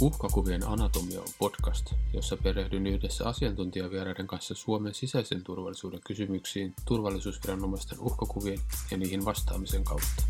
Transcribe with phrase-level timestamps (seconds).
[0.00, 8.58] Uhkakuvien anatomia on podcast, jossa perehdyn yhdessä asiantuntijavieraiden kanssa Suomen sisäisen turvallisuuden kysymyksiin turvallisuusviranomaisten uhkakuvien
[8.90, 10.22] ja niihin vastaamisen kautta.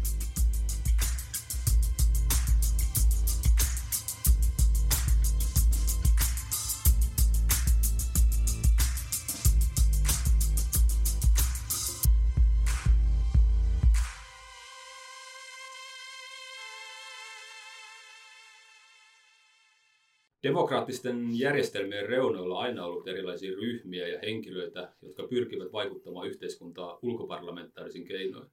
[20.61, 28.51] Demokraattisten järjestelmien reunoilla aina ollut erilaisia ryhmiä ja henkilöitä, jotka pyrkivät vaikuttamaan yhteiskuntaa ulkoparlamentaarisin keinoin.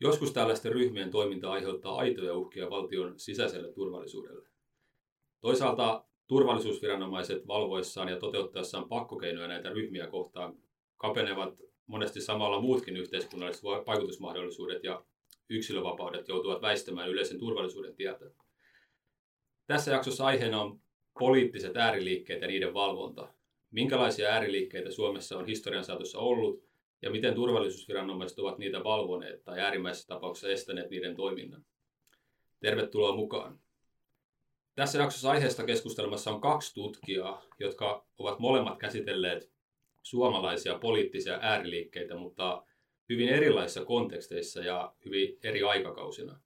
[0.00, 4.48] Joskus tällaisten ryhmien toiminta aiheuttaa aitoja uhkia valtion sisäiselle turvallisuudelle.
[5.40, 10.56] Toisaalta turvallisuusviranomaiset valvoissaan ja toteuttaessaan pakkokeinoja näitä ryhmiä kohtaan
[10.96, 11.54] kapenevat
[11.86, 15.04] monesti samalla muutkin yhteiskunnalliset vaikutusmahdollisuudet ja
[15.50, 18.24] yksilövapaudet joutuvat väistämään yleisen turvallisuuden tieltä.
[19.66, 20.82] Tässä jaksossa aiheena on
[21.18, 23.28] poliittiset ääriliikkeet ja niiden valvonta.
[23.70, 26.64] Minkälaisia ääriliikkeitä Suomessa on historian saatossa ollut
[27.02, 31.64] ja miten turvallisuusviranomaiset ovat niitä valvoneet tai äärimmäisessä tapauksessa estäneet niiden toiminnan.
[32.60, 33.60] Tervetuloa mukaan.
[34.74, 39.52] Tässä jaksossa aiheesta keskustelmassa on kaksi tutkijaa, jotka ovat molemmat käsitelleet
[40.02, 42.64] suomalaisia poliittisia ääriliikkeitä, mutta
[43.08, 46.40] hyvin erilaisissa konteksteissa ja hyvin eri aikakausina.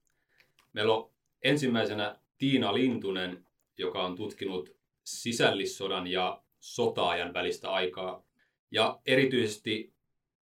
[0.73, 1.11] Meillä on
[1.43, 3.46] ensimmäisenä Tiina Lintunen,
[3.79, 8.23] joka on tutkinut sisällissodan ja sotaajan välistä aikaa
[8.71, 9.93] ja erityisesti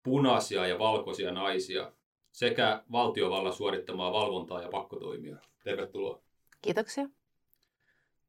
[0.03, 1.91] punaisia ja valkoisia naisia
[2.31, 5.37] sekä valtiovallan suorittamaa valvontaa ja pakkotoimia.
[5.63, 6.21] Tervetuloa.
[6.61, 7.09] Kiitoksia.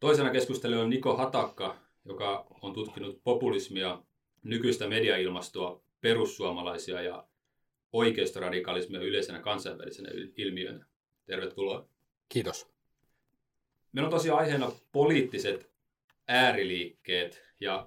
[0.00, 4.02] Toisena keskustelijoilla on Niko Hatakka, joka on tutkinut populismia,
[4.42, 7.26] nykyistä mediailmastoa, perussuomalaisia ja
[7.92, 10.86] oikeistoradikalismia yleisenä kansainvälisenä ilmiönä.
[11.26, 11.86] Tervetuloa.
[12.28, 12.71] Kiitos.
[13.92, 15.70] Meillä on tosiaan aiheena poliittiset
[16.28, 17.86] ääriliikkeet ja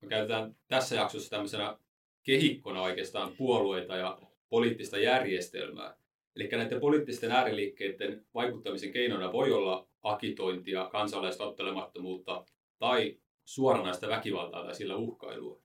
[0.00, 1.78] me käytetään tässä jaksossa tämmöisenä
[2.22, 4.18] kehikkona oikeastaan puolueita ja
[4.48, 5.96] poliittista järjestelmää.
[6.36, 12.44] Eli näiden poliittisten ääriliikkeiden vaikuttamisen keinona voi olla akitointia, kansalaista ottelemattomuutta
[12.78, 15.60] tai suoranaista väkivaltaa tai sillä uhkailua.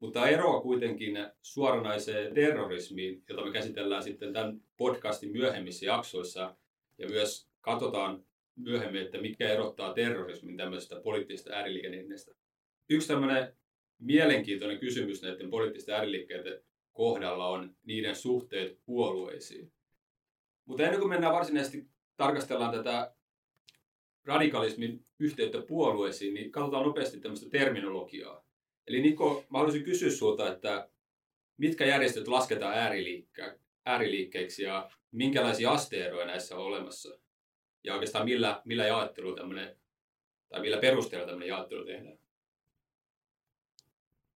[0.00, 6.56] Mutta eroa kuitenkin suoranaiseen terrorismiin, jota me käsitellään sitten tämän podcastin myöhemmissä jaksoissa
[6.98, 8.24] ja myös katsotaan
[8.56, 12.34] myöhemmin, että mikä erottaa terrorismin tämmöisestä poliittisesta ääriliikennettä.
[12.90, 13.56] Yksi tämmöinen
[13.98, 16.62] mielenkiintoinen kysymys näiden poliittisten ääriliikkeiden
[16.92, 19.72] kohdalla on niiden suhteet puolueisiin.
[20.64, 21.86] Mutta ennen kuin mennään varsinaisesti
[22.16, 23.14] tarkastellaan tätä
[24.24, 28.44] radikalismin yhteyttä puolueisiin, niin katsotaan nopeasti tämmöistä terminologiaa.
[28.86, 30.88] Eli Niko, mä haluaisin kysyä sinulta, että
[31.56, 37.18] mitkä järjestöt lasketaan ääriliikke- ääriliikkeiksi ja minkälaisia asteeroja näissä on olemassa?
[37.84, 39.76] Ja oikeastaan millä, millä jaottelu tämmöinen,
[40.48, 42.18] tai millä perusteella tämmöinen jaottelu tehdään?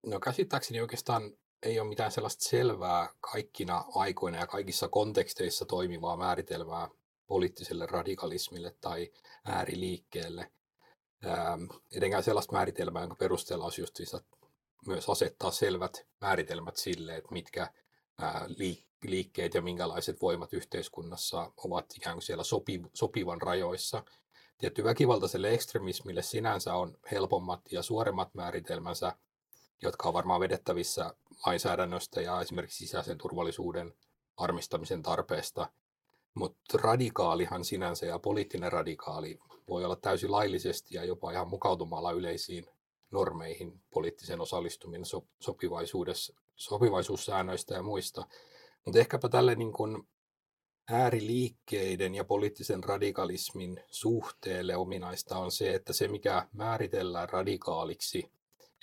[0.07, 6.89] No käsittääkseni oikeastaan ei ole mitään sellaista selvää kaikkina aikoina ja kaikissa konteksteissa toimivaa määritelmää
[7.27, 9.13] poliittiselle radikalismille tai
[9.45, 10.51] ääriliikkeelle.
[11.27, 11.65] Ähm,
[11.97, 14.01] etenkään sellaista määritelmää, jonka perusteella olisi just
[14.87, 17.71] myös asettaa selvät määritelmät sille, että mitkä
[19.03, 24.05] liikkeet ja minkälaiset voimat yhteiskunnassa ovat ikään kuin siellä sopi, sopivan rajoissa.
[24.59, 29.13] Tietty väkivaltaiselle ekstremismille sinänsä on helpommat ja suoremmat määritelmänsä,
[29.83, 31.15] jotka on varmaan vedettävissä
[31.47, 33.95] lainsäädännöstä ja esimerkiksi sisäisen turvallisuuden
[34.37, 35.69] armistamisen tarpeesta.
[36.35, 39.39] Mutta radikaalihan sinänsä ja poliittinen radikaali
[39.69, 42.67] voi olla täysin laillisesti ja jopa ihan mukautumalla yleisiin
[43.11, 45.07] normeihin poliittisen osallistuminen
[45.41, 48.27] sopivaisuudessa, sopivaisuussäännöistä ja muista.
[48.85, 50.09] Mutta ehkäpä tälle niin kun
[50.91, 58.31] ääriliikkeiden ja poliittisen radikalismin suhteelle ominaista on se, että se mikä määritellään radikaaliksi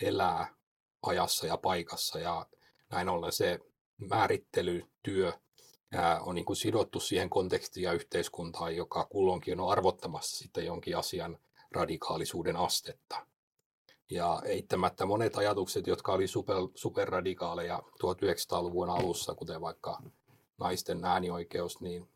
[0.02, 0.56] elää
[1.02, 2.46] ajassa ja paikassa ja
[2.90, 3.60] näin ollen se
[4.10, 5.34] määrittelytyö
[6.22, 11.38] on niin kuin sidottu siihen kontekstiin ja yhteiskuntaan, joka kulloinkin on arvottamassa sitten jonkin asian
[11.72, 13.28] radikaalisuuden astetta.
[14.14, 20.02] Ja eittämättä monet ajatukset, jotka oli super, superradikaaleja 1900-luvun alussa, kuten vaikka
[20.58, 22.10] naisten äänioikeus, niin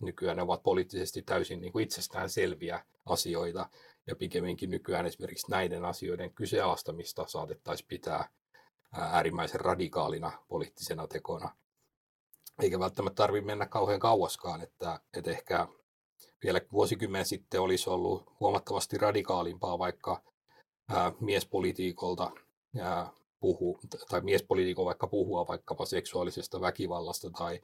[0.00, 3.68] nykyään ne ovat poliittisesti täysin niin kuin itsestään selviä asioita.
[4.06, 8.28] Ja pikemminkin nykyään esimerkiksi näiden asioiden kyseenalaistamista saatettaisiin pitää
[8.92, 11.50] äärimmäisen radikaalina poliittisena tekona.
[12.62, 15.68] Eikä välttämättä tarvitse mennä kauhean kauaskaan, että, että ehkä
[16.44, 20.22] vielä vuosikymmen sitten olisi ollut huomattavasti radikaalimpaa vaikka
[20.88, 22.30] ää, miespolitiikolta
[22.80, 27.60] ää, puhu, tai miespolitiikon vaikka puhua vaikkapa seksuaalisesta väkivallasta tai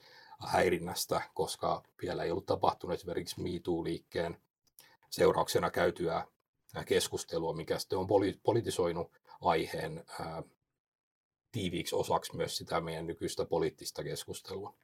[0.46, 4.36] häirinnästä, koska vielä ei ollut tapahtunut esimerkiksi MeToo-liikkeen
[5.10, 6.26] seurauksena käytyä
[6.86, 9.10] keskustelua, mikä sitten on poli- politisoinut
[9.40, 10.42] aiheen ää,
[11.52, 14.74] tiiviiksi osaksi myös sitä meidän nykyistä poliittista keskustelua.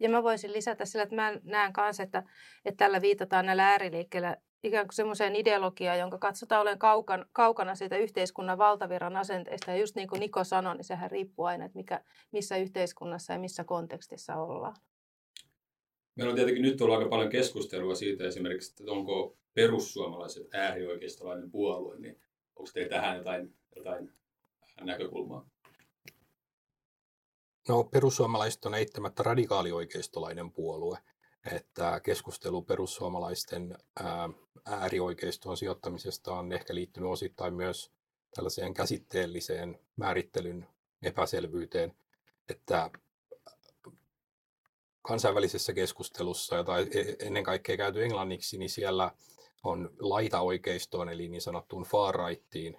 [0.00, 2.22] Ja mä voisin lisätä sillä, että mä näen kanssa, että,
[2.64, 7.96] että tällä viitataan näillä ääriliikkeillä ikään kuin semmoiseen ideologiaan, jonka katsotaan olen kaukana, kaukana siitä
[7.96, 9.70] yhteiskunnan valtavirran asenteista.
[9.70, 13.38] Ja just niin kuin Niko sanoi, niin sehän riippuu aina, että mikä, missä yhteiskunnassa ja
[13.38, 14.76] missä kontekstissa ollaan.
[16.16, 21.98] Meillä on tietenkin nyt ollut aika paljon keskustelua siitä esimerkiksi, että onko perussuomalaiset äärioikeistolainen puolue,
[21.98, 22.20] niin
[22.56, 24.12] onko teillä tähän jotain, jotain
[24.80, 25.48] näkökulmaa?
[27.68, 30.98] No perussuomalaiset on eittämättä radikaalioikeistolainen puolue,
[31.52, 33.78] että keskustelu perussuomalaisten
[34.66, 37.92] äärioikeistoon sijoittamisesta on ehkä liittynyt osittain myös
[38.34, 40.66] tällaiseen käsitteelliseen määrittelyn
[41.02, 41.96] epäselvyyteen,
[42.48, 42.90] että
[45.02, 49.12] kansainvälisessä keskustelussa, jota e-, e-, ennen kaikkea käyty englanniksi, niin siellä
[49.64, 52.78] on laitaoikeistoon, eli niin sanottuun far rightiin,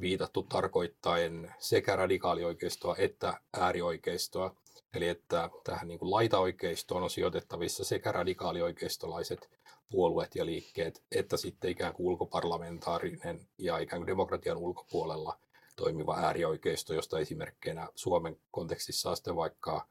[0.00, 4.56] viitattu tarkoittaen sekä radikaalioikeistoa että äärioikeistoa.
[4.94, 9.50] Eli että tähän niin kuin laitaoikeistoon on sijoitettavissa sekä radikaalioikeistolaiset
[9.90, 15.38] puolueet ja liikkeet, että sitten ikään kuin ulkoparlamentaarinen ja ikään kuin demokratian ulkopuolella
[15.76, 19.88] toimiva äärioikeisto, josta esimerkkeinä Suomen kontekstissa on sitten vaikka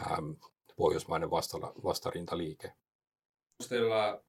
[0.00, 0.30] ähm,
[0.76, 2.72] pohjoismainen vasta, vastarintaliike.
[3.60, 4.22] Onko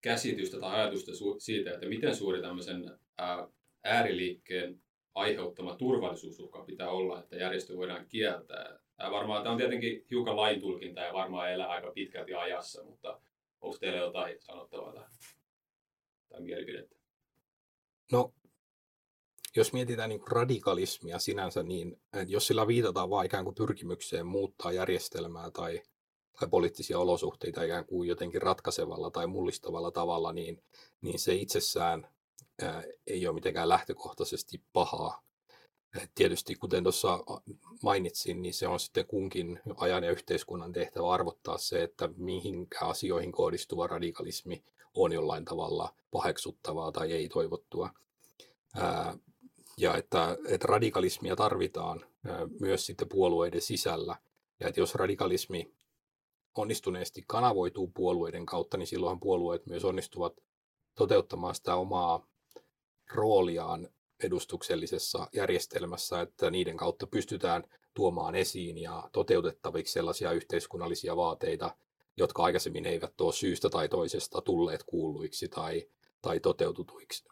[0.00, 2.98] käsitystä tai ajatusta siitä, että miten suuri tämmöisen
[3.84, 4.80] ääriliikkeen
[5.14, 8.78] aiheuttama turvallisuusuhka pitää olla, että järjestö voidaan kieltää?
[8.96, 13.20] Tämä, varmaan, tämä on tietenkin hiukan laintulkinta ja varmaan elää aika pitkälti ajassa, mutta
[13.60, 15.10] onko teillä jotain sanottavaa tähän
[16.28, 16.96] tai mielipidettä?
[18.12, 18.32] No,
[19.56, 25.50] jos mietitään niin radikalismia sinänsä, niin jos sillä viitataan vain ikään kuin pyrkimykseen muuttaa järjestelmää
[25.50, 25.82] tai,
[26.40, 30.62] tai poliittisia olosuhteita ikään kuin jotenkin ratkaisevalla tai mullistavalla tavalla, niin,
[31.00, 32.14] niin se itsessään ää,
[33.06, 35.22] ei ole mitenkään lähtökohtaisesti pahaa.
[36.02, 37.18] Et tietysti kuten tuossa
[37.82, 43.32] mainitsin, niin se on sitten kunkin ajan ja yhteiskunnan tehtävä arvottaa se, että mihinkä asioihin
[43.32, 44.64] kohdistuva radikalismi
[44.94, 47.90] on jollain tavalla paheksuttavaa tai ei toivottua.
[49.76, 52.06] Ja että, että radikalismia tarvitaan
[52.60, 54.16] myös sitten puolueiden sisällä.
[54.60, 55.72] Ja että jos radikalismi
[56.54, 60.32] onnistuneesti kanavoituu puolueiden kautta, niin silloinhan puolueet myös onnistuvat
[60.94, 62.26] toteuttamaan sitä omaa
[63.12, 63.88] rooliaan
[64.22, 67.64] edustuksellisessa järjestelmässä, että niiden kautta pystytään
[67.94, 71.76] tuomaan esiin ja toteutettaviksi sellaisia yhteiskunnallisia vaateita,
[72.16, 75.88] jotka aikaisemmin eivät ole syystä tai toisesta tulleet kuuluiksi tai,
[76.22, 77.24] tai toteututuiksi.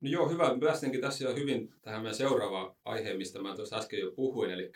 [0.00, 0.56] No joo, hyvä.
[0.60, 4.72] Päästinkin tässä jo hyvin tähän meidän seuraavaan aiheen, mistä mä tuossa äsken jo puhuin, eli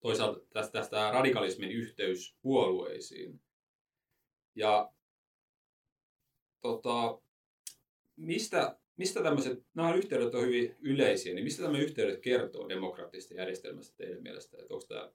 [0.00, 3.40] toisaalta tästä, tästä radikalismin yhteys puolueisiin.
[4.54, 4.92] Ja
[6.60, 7.20] tota,
[8.20, 13.96] mistä, mistä tämmöiset, nämä yhteydet on hyvin yleisiä, niin mistä tämä yhteydet kertoo demokraattisesta järjestelmästä
[13.96, 14.56] teidän mielestä?
[14.60, 15.12] Että onko tämä,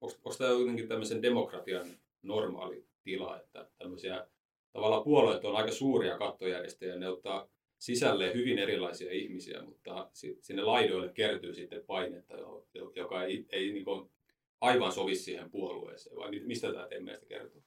[0.00, 1.86] onko, onko tämä jotenkin tämmöisen demokratian
[2.22, 4.26] normaali tila, että tämmöisiä
[4.72, 7.48] tavallaan puolueet on aika suuria kattojärjestöjä, ne ottaa
[7.78, 12.34] sisälle hyvin erilaisia ihmisiä, mutta sinne laidoille kertyy sitten painetta,
[12.96, 13.84] joka ei, ei niin
[14.60, 17.62] aivan sovi siihen puolueeseen, vai mistä tämä teidän mielestä kertoo?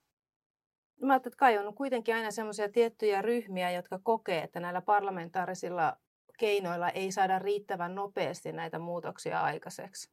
[1.02, 5.98] Mä että kai on kuitenkin aina semmoisia tiettyjä ryhmiä, jotka kokee, että näillä parlamentaarisilla
[6.40, 10.12] keinoilla ei saada riittävän nopeasti näitä muutoksia aikaiseksi.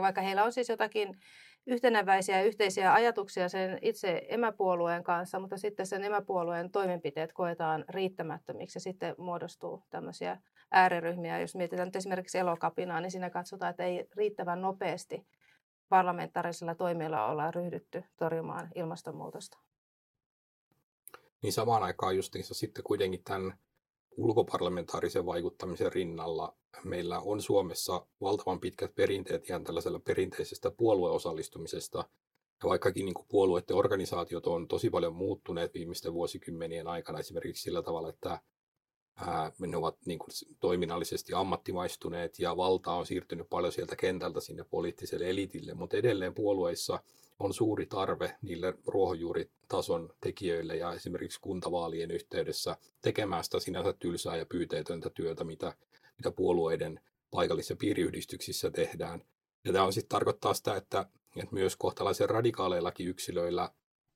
[0.00, 1.18] Vaikka heillä on siis jotakin
[1.66, 8.80] yhtenäväisiä yhteisiä ajatuksia sen itse emäpuolueen kanssa, mutta sitten sen emäpuolueen toimenpiteet koetaan riittämättömiksi ja
[8.80, 10.36] sitten muodostuu tämmöisiä
[10.70, 11.40] ääriryhmiä.
[11.40, 15.26] Jos mietitään nyt esimerkiksi elokapinaa, niin siinä katsotaan, että ei riittävän nopeasti
[15.88, 19.58] parlamentaarisilla toimilla olla ryhdytty torjumaan ilmastonmuutosta.
[21.42, 23.58] Niin samaan aikaan justiinsa sitten kuitenkin tämän
[24.16, 31.98] ulkoparlamentaarisen vaikuttamisen rinnalla meillä on Suomessa valtavan pitkät perinteet ihan tällaisella perinteisestä puolueosallistumisesta.
[32.62, 37.82] Ja vaikkakin niin kuin puolueiden organisaatiot on tosi paljon muuttuneet viimeisten vuosikymmenien aikana esimerkiksi sillä
[37.82, 38.40] tavalla, että
[39.58, 40.30] ne ovat niin kuin
[40.60, 47.02] toiminnallisesti ammattimaistuneet ja valta on siirtynyt paljon sieltä kentältä sinne poliittiselle elitille, mutta edelleen puolueissa
[47.38, 54.46] on suuri tarve niille ruohonjuuritason tekijöille ja esimerkiksi kuntavaalien yhteydessä tekemään sitä sinänsä tylsää ja
[54.46, 55.74] pyyteetöntä työtä, mitä,
[56.16, 59.22] mitä puolueiden paikallisissa piiriyhdistyksissä tehdään.
[59.64, 63.70] Ja tämä on sitten tarkoittaa sitä, että, että myös kohtalaisen radikaaleillakin yksilöillä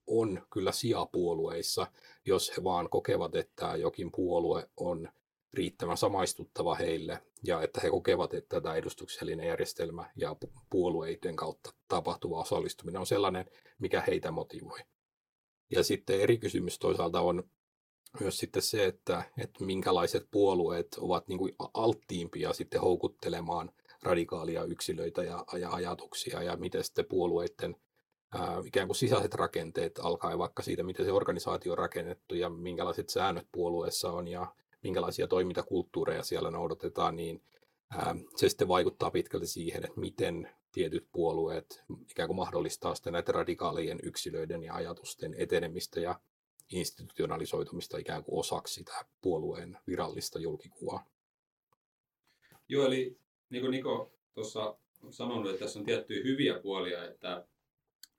[0.07, 1.87] on kyllä sija puolueissa,
[2.27, 5.09] jos he vaan kokevat, että jokin puolue on
[5.55, 10.37] riittävän samaistuttava heille ja että he kokevat, että tämä edustuksellinen järjestelmä ja
[10.71, 13.45] puolueiden kautta tapahtuva osallistuminen on sellainen,
[13.79, 14.79] mikä heitä motivoi.
[15.71, 17.45] Ja sitten eri kysymys toisaalta on,
[18.21, 23.71] myös sitten se, että, että minkälaiset puolueet ovat niin kuin alttiimpia sitten houkuttelemaan
[24.03, 27.77] radikaalia yksilöitä ja, ja ajatuksia ja miten sitten puolueiden
[28.35, 33.09] ää, ikään kuin sisäiset rakenteet alkaa vaikka siitä, miten se organisaatio on rakennettu ja minkälaiset
[33.09, 37.43] säännöt puolueessa on ja minkälaisia toimintakulttuureja siellä noudatetaan, niin
[38.37, 43.99] se sitten vaikuttaa pitkälti siihen, että miten tietyt puolueet ikään kuin mahdollistaa sitten näitä radikaalien
[44.03, 46.21] yksilöiden ja ajatusten etenemistä ja
[46.71, 51.07] institutionalisoitumista ikään kuin osaksi sitä puolueen virallista julkikuvaa.
[52.69, 53.19] Joo, eli
[53.51, 57.47] niin kuin Niko tuossa on sanonut, että tässä on tiettyjä hyviä puolia, että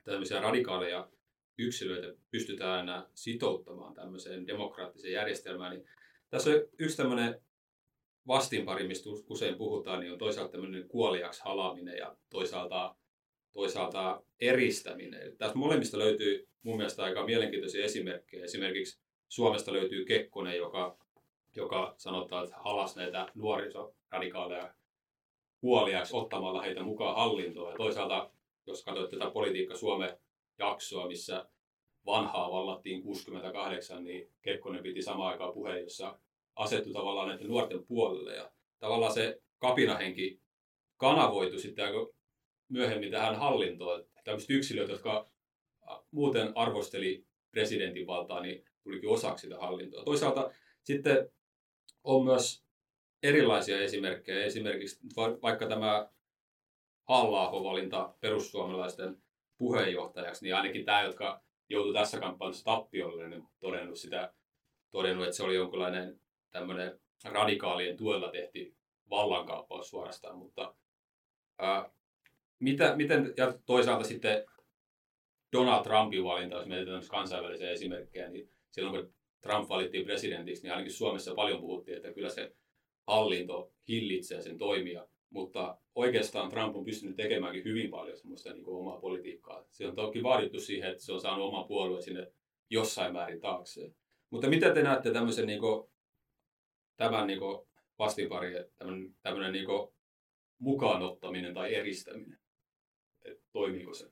[0.03, 1.09] tämmöisiä radikaaleja
[1.57, 5.87] yksilöitä pystytään sitouttamaan tämmöiseen demokraattiseen järjestelmään, niin
[6.33, 7.41] tässä on yksi tämmöinen
[8.27, 12.95] vastinpari, mistä usein puhutaan, niin on toisaalta tämmöinen kuoliaksi halaaminen ja toisaalta,
[13.51, 15.21] toisaalta eristäminen.
[15.21, 18.43] Eli tässä molemmista löytyy mun mielestä aika mielenkiintoisia esimerkkejä.
[18.43, 18.99] Esimerkiksi
[19.29, 20.97] Suomesta löytyy Kekkonen, joka,
[21.55, 24.73] joka sanotaan, että halas näitä nuorisoradikaaleja
[25.61, 27.71] kuoliaksi ottamalla heitä mukaan hallintoon.
[27.71, 28.31] Ja toisaalta,
[28.65, 30.17] jos katsot tätä Politiikka Suomen
[30.59, 31.45] jaksoa, missä
[32.05, 36.19] vanhaa vallattiin 68, niin Kekkonen piti samaan aikaan puheen, jossa
[36.55, 38.35] asettu tavallaan näiden nuorten puolelle.
[38.35, 40.41] Ja tavallaan se kapinahenki
[40.97, 42.13] kanavoitu sitten aika
[42.69, 44.05] myöhemmin tähän hallintoon.
[44.23, 45.29] Tämmöiset yksilöt, jotka
[46.11, 50.03] muuten arvosteli presidentin valtaa, niin tulikin osaksi sitä hallintoa.
[50.03, 50.51] Toisaalta
[50.83, 51.29] sitten
[52.03, 52.63] on myös
[53.23, 54.45] erilaisia esimerkkejä.
[54.45, 54.99] Esimerkiksi
[55.41, 56.09] vaikka tämä
[57.03, 59.23] halla valinta perussuomalaisten
[59.57, 62.19] puheenjohtajaksi, niin ainakin tämä, jotka joutui tässä
[62.63, 64.33] tappiolle, niin todennut, sitä,
[64.91, 66.19] todennut, että se oli jonkinlainen
[66.51, 68.75] tämmöinen radikaalien tuella tehty
[69.09, 70.75] vallankaappaus suorastaan, mutta
[71.57, 71.89] ää,
[72.59, 74.45] mitä, miten, ja toisaalta sitten
[75.51, 80.93] Donald Trumpin valinta, jos mietitään kansainvälisiä esimerkkejä, niin silloin kun Trump valittiin presidentiksi, niin ainakin
[80.93, 82.55] Suomessa paljon puhuttiin, että kyllä se
[83.07, 88.77] hallinto hillitsee sen toimia, mutta oikeastaan Trump on pystynyt tekemäänkin hyvin paljon semmoista niin kuin
[88.77, 89.65] omaa politiikkaa.
[89.71, 92.31] Se on toki vaadittu siihen, että se on saanut oma puolue sinne
[92.69, 93.95] jossain määrin taakseen.
[94.29, 95.89] Mutta mitä te näette tämmöisen niin kuin,
[96.97, 97.67] tämän niin kuin
[98.77, 99.93] tämmöinen, tämmöinen niin kuin
[100.59, 102.39] mukaanottaminen tai eristäminen?
[103.25, 104.11] että toimiiko se?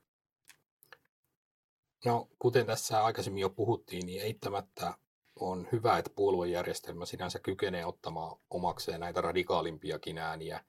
[2.05, 4.93] No, kuten tässä aikaisemmin jo puhuttiin, niin eittämättä
[5.39, 10.63] on hyvä, että puoluejärjestelmä sinänsä kykenee ottamaan omakseen näitä radikaalimpiakin ääniä.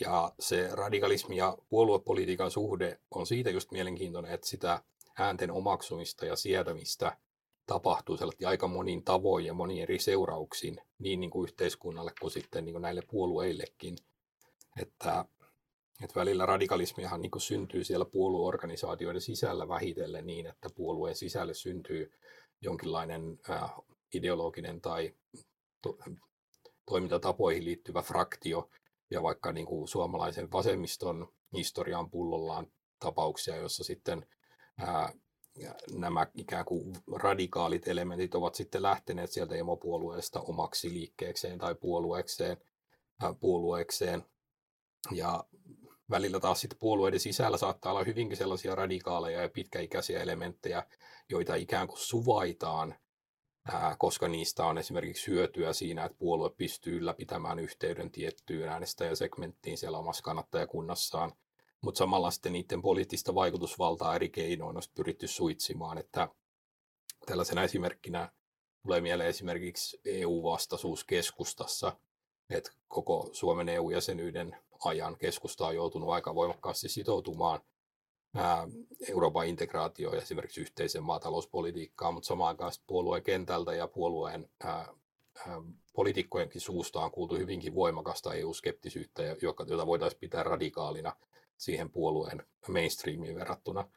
[0.00, 4.82] Ja se radikalismi ja puoluepolitiikan suhde on siitä just mielenkiintoinen, että sitä
[5.18, 7.16] äänten omaksumista ja sietämistä
[7.66, 12.72] tapahtuu aika monin tavoin ja monin eri seurauksin niin, niin kuin yhteiskunnalle kuin sitten niin
[12.72, 13.96] kuin näille puolueillekin.
[14.82, 15.24] Että
[16.04, 22.12] että välillä radikalismiahan niin syntyy siellä puolueorganisaatioiden sisällä vähitellen niin, että puolueen sisälle syntyy
[22.60, 23.70] jonkinlainen äh,
[24.14, 25.14] ideologinen tai
[25.82, 25.98] to-
[26.86, 28.70] toimintatapoihin liittyvä fraktio,
[29.10, 32.66] ja vaikka niin kuin suomalaisen vasemmiston historian pullollaan
[32.98, 34.26] tapauksia, joissa sitten
[34.78, 35.12] ää,
[35.92, 42.56] nämä ikään kuin radikaalit elementit ovat sitten lähteneet sieltä emopuolueesta omaksi liikkeekseen tai puolueekseen,
[43.22, 44.24] ää, puolueekseen.
[45.10, 45.44] Ja
[46.10, 50.82] välillä taas sitten puolueiden sisällä saattaa olla hyvinkin sellaisia radikaaleja ja pitkäikäisiä elementtejä,
[51.28, 52.94] joita ikään kuin suvaitaan,
[53.98, 60.22] koska niistä on esimerkiksi hyötyä siinä, että puolue pystyy ylläpitämään yhteyden tiettyyn äänestäjäsegmenttiin siellä omassa
[60.22, 61.32] kannattajakunnassaan,
[61.80, 66.28] mutta samalla sitten niiden poliittista vaikutusvaltaa eri keinoin on pyritty suitsimaan, että
[67.26, 68.32] tällaisena esimerkkinä
[68.82, 71.96] tulee mieleen esimerkiksi EU-vastaisuus keskustassa,
[72.50, 77.60] että koko Suomen EU-jäsenyyden ajan keskusta on joutunut aika voimakkaasti sitoutumaan
[79.08, 84.50] Euroopan integraatioon ja esimerkiksi yhteisen maatalouspolitiikkaan, mutta samaan aikaan puolueen kentältä ja puolueen
[85.92, 89.22] poliitikkojenkin suusta on kuultu hyvinkin voimakasta EU-skeptisyyttä,
[89.68, 91.16] jota voitaisiin pitää radikaalina
[91.56, 93.88] siihen puolueen mainstreamiin verrattuna.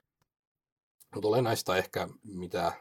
[1.15, 2.73] Mutta olennaista ehkä, mitä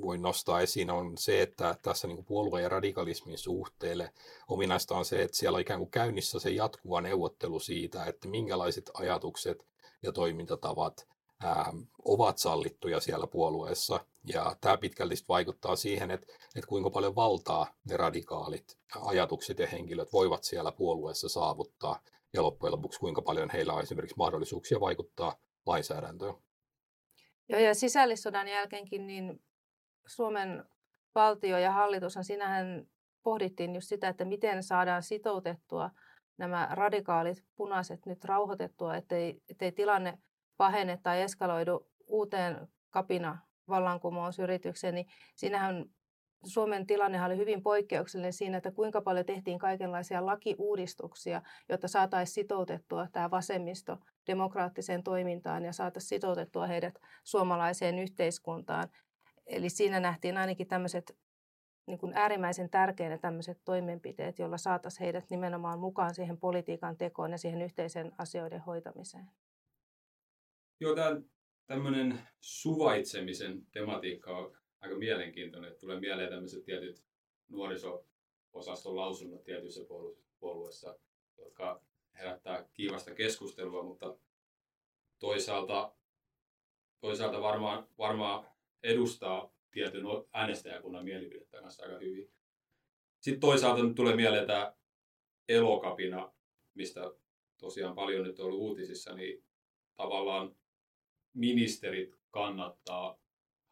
[0.00, 4.12] voin nostaa esiin, on se, että tässä niin puolueen ja radikalismin suhteelle
[4.48, 8.90] ominaista on se, että siellä on ikään kuin käynnissä se jatkuva neuvottelu siitä, että minkälaiset
[8.94, 9.71] ajatukset
[10.02, 11.08] ja toimintatavat
[11.42, 11.72] ää,
[12.04, 14.00] ovat sallittuja siellä puolueessa.
[14.24, 20.12] Ja tämä pitkälti vaikuttaa siihen, että, että kuinka paljon valtaa ne radikaalit ajatukset ja henkilöt
[20.12, 22.00] voivat siellä puolueessa saavuttaa.
[22.32, 26.34] Ja loppujen lopuksi kuinka paljon heillä on esimerkiksi mahdollisuuksia vaikuttaa lainsäädäntöön.
[27.48, 29.42] Joo, ja sisällissodan jälkeenkin niin
[30.06, 30.64] Suomen
[31.14, 32.86] valtio ja hallitus, sinähän
[33.22, 35.90] pohdittiin just sitä, että miten saadaan sitoutettua
[36.38, 40.18] nämä radikaalit punaiset nyt rauhoitettua, ettei, ettei tilanne
[40.56, 45.84] pahene tai eskaloidu uuteen kapina vallankumousyritykseen, niin siinähän
[46.44, 53.06] Suomen tilanne oli hyvin poikkeuksellinen siinä, että kuinka paljon tehtiin kaikenlaisia lakiuudistuksia, jotta saataisiin sitoutettua
[53.12, 58.88] tämä vasemmisto demokraattiseen toimintaan ja saataisiin sitoutettua heidät suomalaiseen yhteiskuntaan.
[59.46, 61.16] Eli siinä nähtiin ainakin tämmöiset
[61.86, 67.38] niin kuin äärimmäisen tärkeänä tämmöiset toimenpiteet, joilla saataisiin heidät nimenomaan mukaan siihen politiikan tekoon ja
[67.38, 69.30] siihen yhteisen asioiden hoitamiseen.
[70.80, 71.20] Joo, tämä
[71.66, 75.70] tämmöinen suvaitsemisen tematiikka on aika mielenkiintoinen.
[75.70, 77.04] Että tulee mieleen tämmöiset tietyt
[77.48, 79.80] nuoriso-osaston lausunnot tietyissä
[80.40, 80.98] puolueissa,
[81.38, 81.82] jotka
[82.14, 84.16] herättää kiivasta keskustelua, mutta
[85.18, 85.92] toisaalta,
[87.00, 88.46] toisaalta varmaan, varmaan
[88.82, 92.32] edustaa tietyn äänestäjäkunnan mielipidettä kanssa aika hyvin.
[93.20, 94.74] Sitten toisaalta nyt tulee mieleen tämä
[95.48, 96.32] elokapina,
[96.74, 97.12] mistä
[97.58, 99.44] tosiaan paljon nyt on ollut uutisissa, niin
[99.96, 100.56] tavallaan
[101.34, 103.18] ministerit kannattaa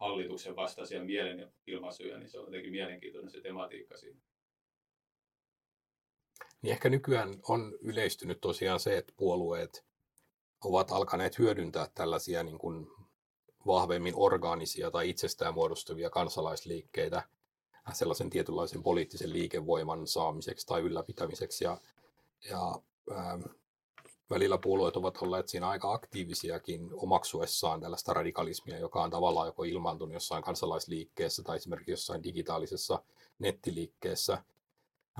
[0.00, 4.20] hallituksen vastaisia mielenilmaisuja, niin se on jotenkin mielenkiintoinen se tematiikka siinä.
[6.62, 9.86] Niin ehkä nykyään on yleistynyt tosiaan se, että puolueet
[10.64, 12.86] ovat alkaneet hyödyntää tällaisia niin kuin
[13.66, 17.22] vahvemmin orgaanisia tai itsestään muodostuvia kansalaisliikkeitä
[17.92, 21.64] sellaisen tietynlaisen poliittisen liikevoiman saamiseksi tai ylläpitämiseksi.
[21.64, 21.78] Ja,
[22.50, 22.74] ja
[23.10, 23.42] ähm,
[24.30, 30.14] välillä puolueet ovat olleet siinä aika aktiivisiakin omaksuessaan tällaista radikalismia, joka on tavallaan joko ilmaantunut
[30.14, 33.02] jossain kansalaisliikkeessä tai esimerkiksi jossain digitaalisessa
[33.38, 34.44] nettiliikkeessä.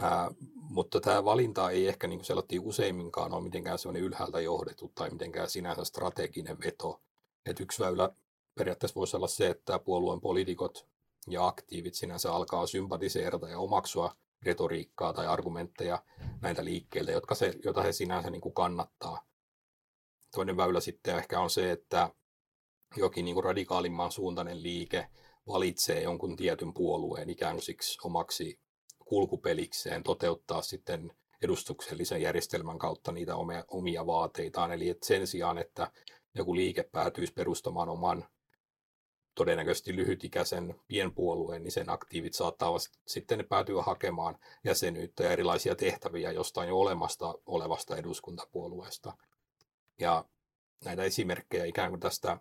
[0.03, 0.31] Ää,
[0.61, 5.51] mutta tämä valinta ei ehkä niin kuin useimminkaan ole mitenkään sellainen ylhäältä johdettu tai mitenkään
[5.51, 7.01] sinänsä strateginen veto.
[7.47, 8.11] Et yksi väylä
[8.61, 10.87] periaatteessa voisi olla se, että puolueen poliitikot
[11.29, 16.03] ja aktiivit sinänsä alkaa sympatiseerata ja omaksua retoriikkaa tai argumentteja
[16.41, 19.27] näitä liikkeiltä, jotka se, jota he sinänsä niin kuin kannattaa.
[20.35, 22.11] Toinen väylä sitten ehkä on se, että
[22.97, 25.09] jokin niin kuin radikaalimman suuntainen liike
[25.47, 28.61] valitsee jonkun tietyn puolueen ikään kuin siksi omaksi
[29.05, 34.73] kulkupelikseen toteuttaa sitten edustuksellisen järjestelmän kautta niitä omia, omia vaateitaan.
[34.73, 35.93] Eli että sen sijaan, että
[36.35, 38.25] joku liike päätyisi perustamaan oman
[39.35, 42.71] todennäköisesti lyhytikäisen pienpuolueen, niin sen aktiivit saattaa
[43.07, 49.17] sitten päätyä hakemaan jäsenyyttä ja erilaisia tehtäviä jostain jo olemasta olevasta eduskuntapuolueesta.
[49.99, 50.25] Ja
[50.85, 52.39] näitä esimerkkejä ikään kuin tästä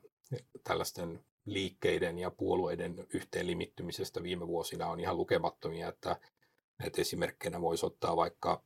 [0.64, 6.20] tällaisten liikkeiden ja puolueiden yhteenlimittymisestä viime vuosina on ihan lukemattomia, että,
[6.86, 8.64] että esimerkkinä voisi ottaa vaikka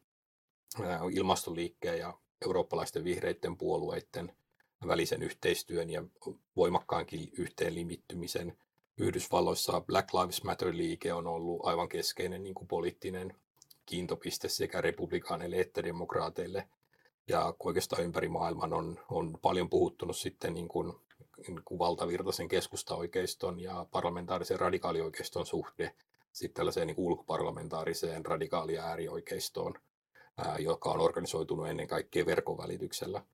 [1.12, 2.14] ilmastoliikkeen ja
[2.46, 4.36] eurooppalaisten vihreiden puolueiden
[4.88, 6.04] välisen yhteistyön ja
[6.56, 8.58] voimakkaankin yhteenlimittymisen.
[8.98, 13.36] Yhdysvalloissa Black Lives Matter-liike on ollut aivan keskeinen niin kuin poliittinen
[13.86, 16.68] kiintopiste sekä republikaaneille että demokraateille.
[17.28, 20.94] Ja oikeastaan ympäri maailman on, on paljon puhuttunut sitten niin kuin,
[21.48, 25.96] niin kuin valtavirtaisen keskustaoikeiston ja parlamentaarisen radikaalioikeiston suhde
[26.34, 29.74] sitten tällaiseen niin ulkoparlamentaariseen radikaali- ja äärioikeistoon,
[30.38, 33.26] ää, joka on organisoitunut ennen kaikkea verkon välityksellä.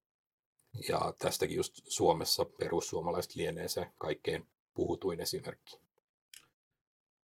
[0.89, 5.79] Ja tästäkin just Suomessa perussuomalaiset lienee se kaikkein puhutuin esimerkki.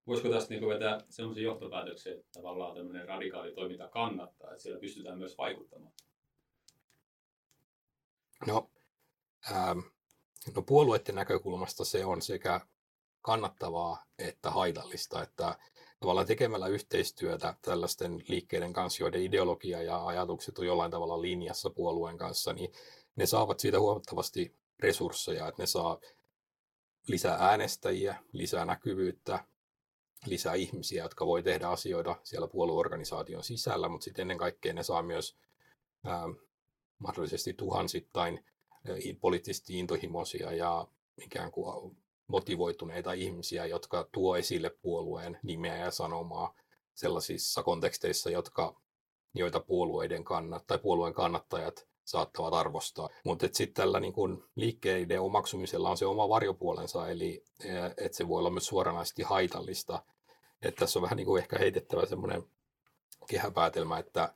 [0.06, 5.18] Voisiko tästä niin vetää sellaisen johtopäätöksen, että tavallaan tämmöinen radikaali toiminta kannattaa, että siellä pystytään
[5.18, 5.92] myös vaikuttamaan?
[8.46, 8.70] No,
[9.50, 9.78] ähm,
[10.54, 12.60] no puolueiden näkökulmasta se on sekä
[13.22, 15.58] kannattavaa että haitallista, että
[16.00, 22.18] tavallaan tekemällä yhteistyötä tällaisten liikkeiden kanssa, joiden ideologia ja ajatukset on jollain tavalla linjassa puolueen
[22.18, 22.72] kanssa, niin
[23.16, 25.98] ne saavat siitä huomattavasti resursseja, että ne saa
[27.06, 29.44] lisää äänestäjiä, lisää näkyvyyttä,
[30.26, 35.02] lisää ihmisiä, jotka voi tehdä asioita siellä puolueorganisaation sisällä, mutta sitten ennen kaikkea ne saa
[35.02, 35.36] myös
[36.04, 36.22] ää,
[36.98, 40.88] mahdollisesti tuhansittain ää, poliittisesti intohimoisia ja
[41.22, 41.96] ikään kuin
[42.26, 46.54] motivoituneita ihmisiä, jotka tuo esille puolueen nimeä ja sanomaa
[46.94, 48.80] sellaisissa konteksteissa, jotka,
[49.34, 53.08] joita puolueiden kannat, tai puolueen kannattajat saattavat arvostaa.
[53.24, 58.28] Mutta sitten tällä niin kun liikkeiden omaksumisella on se oma varjopuolensa, eli eh, että se
[58.28, 60.02] voi olla myös suoranaisesti haitallista.
[60.62, 62.44] Että tässä on vähän niin kuin ehkä heitettävä semmoinen
[63.28, 64.34] kehäpäätelmä, että,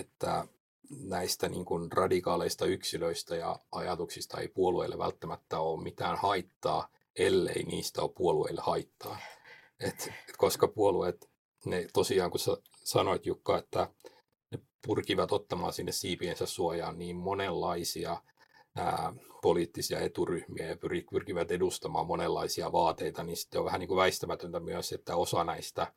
[0.00, 0.46] että
[0.90, 8.02] näistä niin kuin radikaaleista yksilöistä ja ajatuksista ei puolueille välttämättä ole mitään haittaa, ellei niistä
[8.02, 9.18] ole puolueille haittaa.
[9.80, 11.30] Et, et koska puolueet,
[11.64, 13.88] ne tosiaan kun sä sanoit Jukka, että
[14.86, 18.22] purkivat ottamaan sinne siipiensä suojaan niin monenlaisia
[18.76, 20.76] ää, poliittisia eturyhmiä ja
[21.10, 25.92] pyrkivät edustamaan monenlaisia vaateita, niin sitten on vähän niin kuin väistämätöntä myös, että osa näistä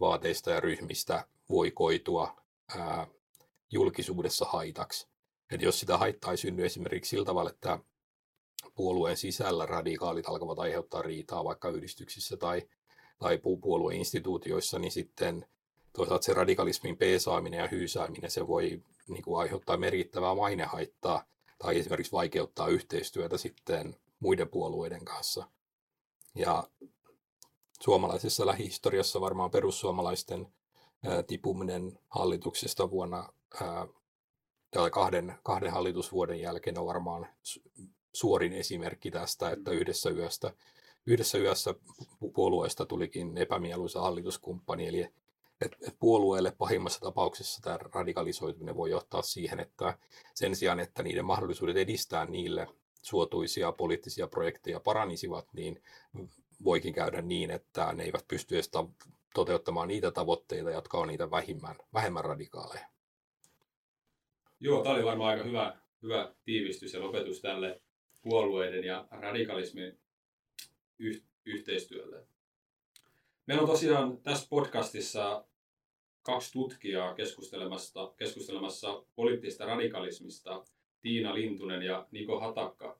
[0.00, 2.36] vaateista ja ryhmistä voi koitua
[2.76, 3.06] ää,
[3.72, 5.08] julkisuudessa haitaksi.
[5.50, 7.78] Eli jos sitä haittaa ei synny esimerkiksi sillä tavalla, että
[8.74, 12.62] puolueen sisällä radikaalit alkavat aiheuttaa riitaa vaikka yhdistyksissä tai
[13.18, 15.46] tai puolueinstituutioissa, niin sitten
[15.96, 21.24] toisaalta se radikalismin peesaaminen ja hyysääminen, se voi niin kuin aiheuttaa merkittävää mainehaittaa
[21.58, 25.48] tai esimerkiksi vaikeuttaa yhteistyötä sitten muiden puolueiden kanssa.
[26.34, 26.68] Ja
[27.80, 30.46] suomalaisessa lähihistoriassa varmaan perussuomalaisten
[31.04, 33.86] ää, tipuminen hallituksesta vuonna ää,
[34.90, 37.26] kahden, kahden hallitusvuoden jälkeen on varmaan
[38.12, 40.52] suorin esimerkki tästä, että yhdessä yöstä,
[41.06, 41.74] yhdessä yössä
[42.34, 45.08] puolueesta tulikin epämieluisa hallituskumppani, eli
[45.64, 49.98] että et puolueelle pahimmassa tapauksessa tämä radikalisoituminen voi johtaa siihen, että
[50.34, 52.66] sen sijaan, että niiden mahdollisuudet edistää niille
[53.02, 55.82] suotuisia poliittisia projekteja paranisivat, niin
[56.64, 58.70] voikin käydä niin, että ne eivät pysty edes
[59.34, 62.86] toteuttamaan niitä tavoitteita, jotka on niitä vähimmän, vähemmän radikaaleja.
[64.60, 67.80] Joo, tämä oli varmaan aika hyvä, hyvä tiivistys ja lopetus tälle
[68.22, 69.98] puolueiden ja radikalismin
[70.98, 72.26] yh- yhteistyölle.
[73.46, 75.44] Meillä on tosiaan tässä podcastissa
[76.24, 80.64] kaksi tutkijaa keskustelemassa, keskustelemassa poliittisesta radikalismista,
[81.00, 82.98] Tiina Lintunen ja Niko Hatakka.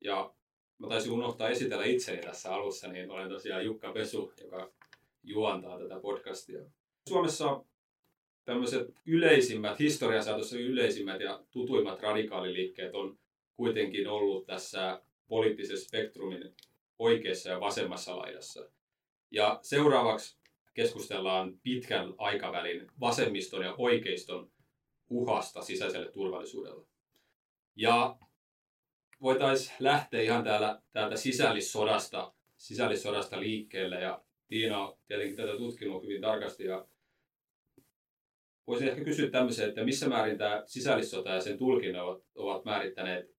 [0.00, 0.34] Ja
[0.78, 4.72] mä taisin unohtaa esitellä itseni tässä alussa, niin olen tosiaan Jukka Pesu, joka
[5.22, 6.60] juontaa tätä podcastia.
[7.08, 7.64] Suomessa
[8.44, 13.18] tämmöiset yleisimmät, historian saatossa yleisimmät ja tutuimmat radikaaliliikkeet on
[13.56, 16.54] kuitenkin ollut tässä poliittisen spektrumin
[16.98, 18.68] oikeassa ja vasemmassa laidassa.
[19.30, 20.41] Ja seuraavaksi
[20.74, 24.52] keskustellaan pitkän aikavälin vasemmiston ja oikeiston
[25.10, 26.86] uhasta sisäiselle turvallisuudelle.
[27.76, 28.18] Ja
[29.22, 34.00] voitaisiin lähteä ihan täällä, täältä sisällissodasta, sisällissodasta liikkeelle.
[34.00, 36.64] Ja Tiina on tietenkin tätä tutkinut hyvin tarkasti.
[36.64, 36.86] Ja
[38.66, 43.36] voisin ehkä kysyä tämmöisen, että missä määrin tämä sisällissota ja sen tulkinnat ovat, ovat määrittäneet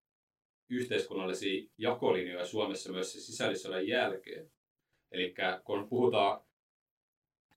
[0.69, 4.51] yhteiskunnallisia jakolinjoja Suomessa myös sisällissodan jälkeen.
[5.11, 6.41] Eli kun puhutaan,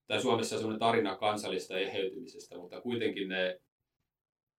[0.07, 3.61] tai Suomessa on sellainen tarina kansallista eheytymisestä, mutta kuitenkin ne,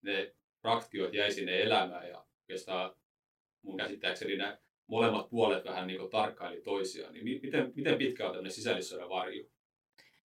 [0.01, 2.95] ne praktiot jäi sinne elämään ja oikeastaan
[3.61, 4.57] mun käsittääkseni nämä
[4.87, 7.13] molemmat puolet vähän niin tarkkaili toisiaan.
[7.13, 9.51] Niin miten, miten pitkä on tämmöinen sisällissodan varju?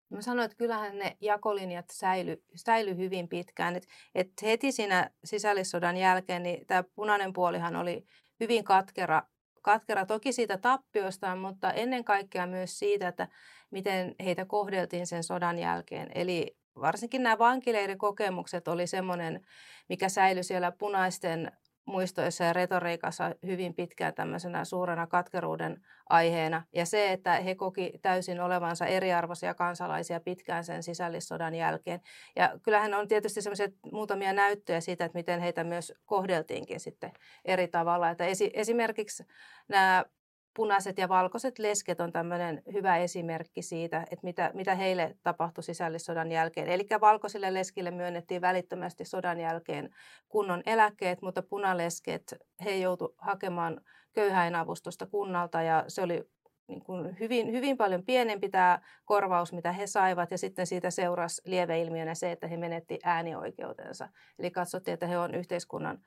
[0.09, 3.75] Mä sanoin, että kyllähän ne jakolinjat säily, säily hyvin pitkään.
[3.75, 8.05] Et, et heti siinä sisällissodan jälkeen niin tämä punainen puolihan oli
[8.39, 9.23] hyvin katkera,
[9.61, 13.27] katkera toki siitä tappiostaan, mutta ennen kaikkea myös siitä, että
[13.71, 16.11] miten heitä kohdeltiin sen sodan jälkeen.
[16.15, 19.41] Eli varsinkin nämä vankileirikokemukset oli semmoinen,
[19.89, 21.51] mikä säilyi siellä punaisten
[21.85, 26.63] muistoissa ja retoriikassa hyvin pitkään tämmöisenä suurena katkeruuden aiheena.
[26.73, 32.01] Ja se, että he koki täysin olevansa eriarvoisia kansalaisia pitkään sen sisällissodan jälkeen.
[32.35, 37.11] Ja kyllähän on tietysti semmoisia muutamia näyttöjä siitä, että miten heitä myös kohdeltiinkin sitten
[37.45, 38.09] eri tavalla.
[38.09, 39.23] Että esimerkiksi
[39.67, 40.05] nämä
[40.53, 46.31] punaiset ja valkoiset lesket on tämmöinen hyvä esimerkki siitä, että mitä, mitä heille tapahtui sisällissodan
[46.31, 46.67] jälkeen.
[46.67, 49.89] Eli valkoisille leskille myönnettiin välittömästi sodan jälkeen
[50.29, 52.35] kunnon eläkkeet, mutta punalesket,
[52.65, 53.81] he joutuivat hakemaan
[54.13, 56.23] köyhäinavustusta kunnalta ja se oli
[56.67, 61.41] niin kuin hyvin, hyvin paljon pienempi tämä korvaus, mitä he saivat, ja sitten siitä seurasi
[61.45, 64.09] lieveilmiönä se, että he menetti äänioikeutensa.
[64.39, 65.99] Eli katsottiin, että he on yhteiskunnan,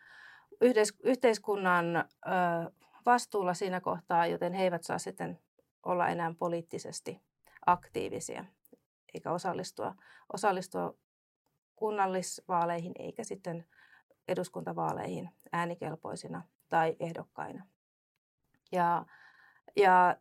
[0.60, 2.00] yhteis, yhteiskunnan ö,
[3.06, 5.38] vastuulla siinä kohtaa, joten he eivät saa sitten
[5.82, 7.20] olla enää poliittisesti
[7.66, 8.44] aktiivisia
[9.14, 9.94] eikä osallistua,
[10.32, 10.94] osallistua
[11.76, 13.66] kunnallisvaaleihin eikä sitten
[14.28, 17.66] eduskuntavaaleihin äänikelpoisina tai ehdokkaina.
[18.72, 19.06] Ja,
[19.76, 20.16] ja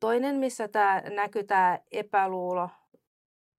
[0.00, 2.70] toinen, missä tämä näkyy tämä epäluulo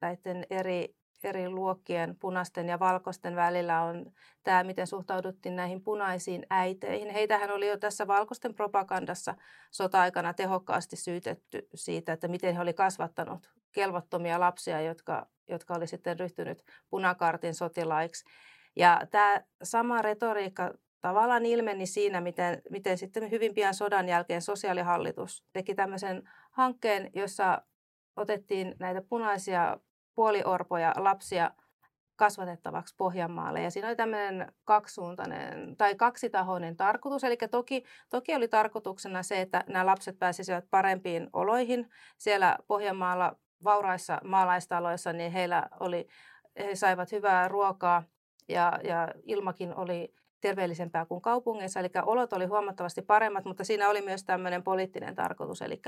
[0.01, 4.11] näiden eri eri luokkien punaisten ja valkoisten välillä on
[4.43, 7.09] tämä, miten suhtauduttiin näihin punaisiin äiteihin.
[7.09, 9.35] Heitähän oli jo tässä valkoisten propagandassa
[9.71, 16.19] sota-aikana tehokkaasti syytetty siitä, että miten he oli kasvattanut kelvottomia lapsia, jotka, jotka oli sitten
[16.19, 18.25] ryhtynyt punakartin sotilaiksi.
[18.75, 25.43] Ja tämä sama retoriikka tavallaan ilmeni siinä, miten, miten sitten hyvin pian sodan jälkeen sosiaalihallitus
[25.53, 27.61] teki tämmöisen hankkeen, jossa
[28.15, 29.77] otettiin näitä punaisia
[30.15, 31.51] puoliorpoja lapsia
[32.15, 33.61] kasvatettavaksi Pohjanmaalle.
[33.61, 37.23] Ja siinä oli tämmöinen kaksisuuntainen tai kaksitahoinen tarkoitus.
[37.23, 44.21] Eli toki, toki oli tarkoituksena se, että nämä lapset pääsisivät parempiin oloihin siellä Pohjanmaalla vauraissa
[44.23, 46.07] maalaistaloissa, niin heillä oli,
[46.59, 48.03] he saivat hyvää ruokaa
[48.49, 50.13] ja, ja ilmakin oli
[50.47, 55.61] terveellisempää kuin kaupungeissa, eli olot oli huomattavasti paremmat, mutta siinä oli myös tämmöinen poliittinen tarkoitus,
[55.61, 55.81] eli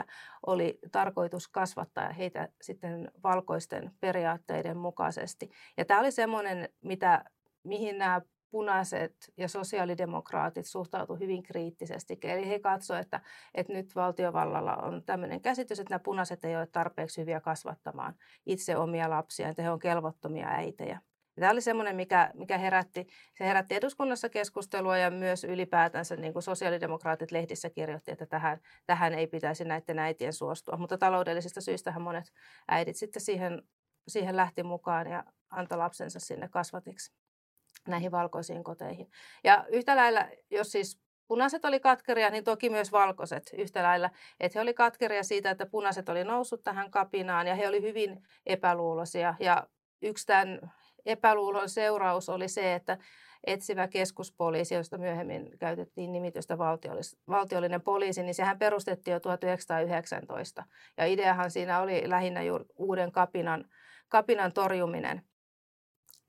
[0.45, 5.49] oli tarkoitus kasvattaa heitä sitten valkoisten periaatteiden mukaisesti.
[5.77, 7.23] Ja tämä oli semmoinen, mitä,
[7.63, 12.17] mihin nämä punaiset ja sosiaalidemokraatit suhtautuivat hyvin kriittisesti.
[12.23, 13.21] Eli he katsoivat, että,
[13.53, 18.15] että nyt valtiovallalla on tämmöinen käsitys, että nämä punaiset ei ole tarpeeksi hyviä kasvattamaan
[18.45, 21.01] itse omia lapsia, että he on kelvottomia äitejä.
[21.39, 26.43] Tämä oli semmoinen, mikä, mikä herätti, se herätti eduskunnassa keskustelua ja myös ylipäätänsä niin kuin
[26.43, 30.77] sosiaalidemokraatit lehdissä kirjoitti, että tähän, tähän ei pitäisi näiden äitien suostua.
[30.77, 32.33] Mutta taloudellisista syistähän monet
[32.67, 33.61] äidit sitten siihen,
[34.07, 37.13] siihen lähti mukaan ja antoi lapsensa sinne kasvatiksi
[37.87, 39.11] näihin valkoisiin koteihin.
[39.43, 44.09] Ja yhtä lailla, jos siis punaiset oli katkeria, niin toki myös valkoiset yhtä lailla.
[44.39, 48.27] Että he oli katkeria siitä, että punaiset oli noussut tähän kapinaan ja he oli hyvin
[48.45, 49.35] epäluuloisia.
[49.39, 49.67] Ja
[50.01, 50.71] yksi tämän
[51.07, 52.97] epäluulon seuraus oli se, että
[53.47, 56.57] etsivä keskuspoliisi, josta myöhemmin käytettiin nimitystä
[57.27, 60.63] valtiollinen poliisi, niin sehän perustettiin jo 1919.
[60.97, 63.65] Ja ideahan siinä oli lähinnä juuri uuden kapinan,
[64.09, 65.21] kapinan torjuminen.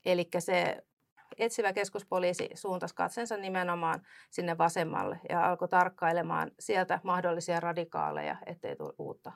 [0.05, 0.83] Eli se
[1.39, 8.93] etsivä keskuspoliisi suuntasi katsensa nimenomaan sinne vasemmalle ja alkoi tarkkailemaan sieltä mahdollisia radikaaleja, ettei tule
[8.99, 9.33] uutta,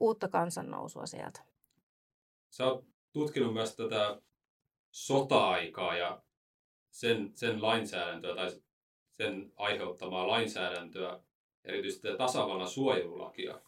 [0.00, 1.40] uutta kansannousua sieltä.
[2.50, 4.20] Sä oot tutkinut myös tätä
[4.96, 6.22] sota-aikaa ja
[6.90, 8.50] sen, sen lainsäädäntöä tai
[9.16, 11.20] sen aiheuttamaa lainsäädäntöä,
[11.64, 13.60] erityisesti tasavallan suojelulakia.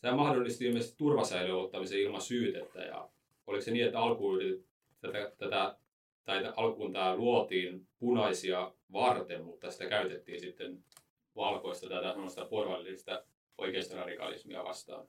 [0.00, 3.08] Tämä mahdollisti ilmeisesti turvasäilöön ottamisen ilman syytettä ja
[3.46, 4.38] oliko se niin, että alkuun
[5.00, 5.76] tätä, tätä
[6.24, 10.84] tai alkuun tämä luotiin punaisia varten, mutta sitä käytettiin sitten
[11.36, 12.14] valkoista tätä
[12.50, 13.24] porvallista
[13.58, 15.06] oikeista radikalismia vastaan?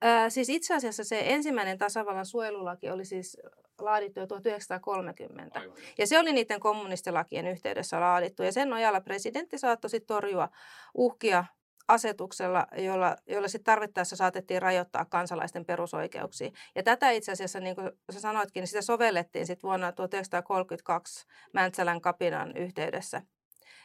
[0.00, 3.36] Ää, siis itse asiassa se ensimmäinen tasavallan suojelulaki oli siis
[3.78, 5.60] laadittu jo 1930.
[5.60, 5.76] Aivan.
[5.98, 8.42] Ja se oli niiden kommunistilakien yhteydessä laadittu.
[8.42, 10.48] Ja sen nojalla presidentti saattoi sitten torjua
[10.94, 11.44] uhkia
[11.88, 16.50] asetuksella, jolla, jolla sitten tarvittaessa saatettiin rajoittaa kansalaisten perusoikeuksia.
[16.74, 22.00] Ja tätä itse asiassa, niin kuin sä sanoitkin, niin sitä sovellettiin sitten vuonna 1932 Mäntsälän
[22.00, 23.22] kapinan yhteydessä.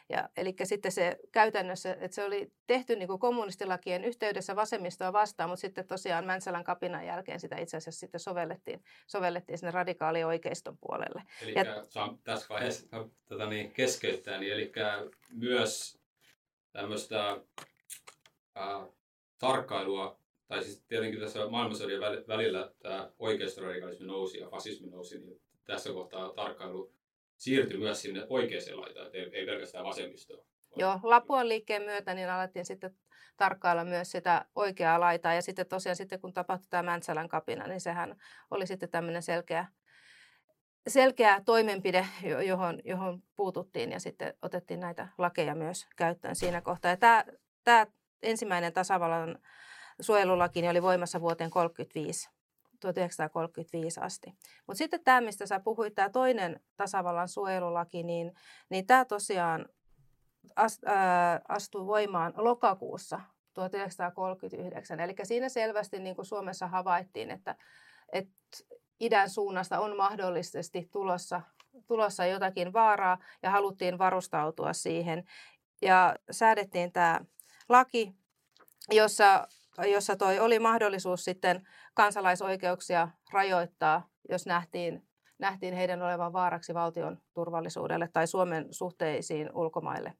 [0.08, 5.50] Ja, eli sitten se käytännössä, että se oli tehty niin kuin kommunistilakien yhteydessä vasemmistoa vastaan,
[5.50, 10.78] mutta sitten tosiaan Mäntsälän kapinan jälkeen sitä itse asiassa sitten sovellettiin, sovellettiin sinne radikaali oikeiston
[10.78, 11.22] puolelle.
[11.42, 12.86] Eli ja, saan tässä vaiheessa
[13.28, 14.72] tota niin, keskeyttää, niin eli
[15.30, 15.98] myös
[16.72, 17.30] tämmöistä
[18.58, 18.88] äh,
[19.38, 25.92] tarkkailua, tai siis tietenkin tässä maailmansodien välillä tämä oikeistoradikalismi nousi ja fasismi nousi, niin tässä
[25.92, 26.92] kohtaa tarkkailu
[27.36, 30.46] siirtyi myös sinne oikeaan laitaan, ei, ei pelkästään vasemmistoon.
[30.76, 32.96] Joo, Lapuan liikkeen myötä niin alettiin sitten
[33.36, 35.34] tarkkailla myös sitä oikeaa laitaa.
[35.34, 38.16] Ja sitten tosiaan sitten kun tapahtui tämä Mäntsälän kapina, niin sehän
[38.50, 39.66] oli sitten tämmöinen selkeä,
[40.88, 42.06] selkeä toimenpide,
[42.46, 46.90] johon, johon puututtiin ja sitten otettiin näitä lakeja myös käyttöön siinä kohtaa.
[46.90, 47.24] Ja tämä,
[47.64, 47.86] tämä
[48.22, 49.38] ensimmäinen tasavallan
[50.00, 52.33] suojelulaki niin oli voimassa vuoteen 1935.
[52.84, 54.34] 1935 asti.
[54.66, 58.32] Mutta sitten tämä, mistä sä puhuit, tämä toinen tasavallan suojelulaki, niin,
[58.68, 59.68] niin tämä tosiaan
[61.48, 63.20] astui voimaan lokakuussa
[63.54, 65.00] 1939.
[65.00, 67.56] Eli siinä selvästi niin kuin Suomessa havaittiin, että,
[68.12, 68.34] että
[69.00, 71.40] idän suunnasta on mahdollisesti tulossa,
[71.86, 75.24] tulossa jotakin vaaraa ja haluttiin varustautua siihen.
[75.82, 77.20] Ja säädettiin tämä
[77.68, 78.14] laki,
[78.90, 79.48] jossa,
[79.82, 85.08] jossa toi oli mahdollisuus sitten kansalaisoikeuksia rajoittaa, jos nähtiin,
[85.38, 90.12] nähtiin heidän olevan vaaraksi valtion turvallisuudelle tai Suomen suhteisiin ulkomaille,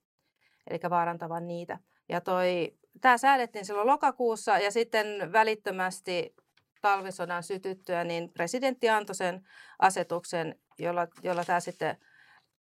[0.70, 1.78] eli vaarantavan niitä.
[2.08, 6.34] Ja toi, tämä säädettiin silloin lokakuussa ja sitten välittömästi
[6.80, 9.46] talvisodan sytyttyä, niin presidentti antoi sen
[9.78, 11.96] asetuksen, jolla, jolla tämä sitten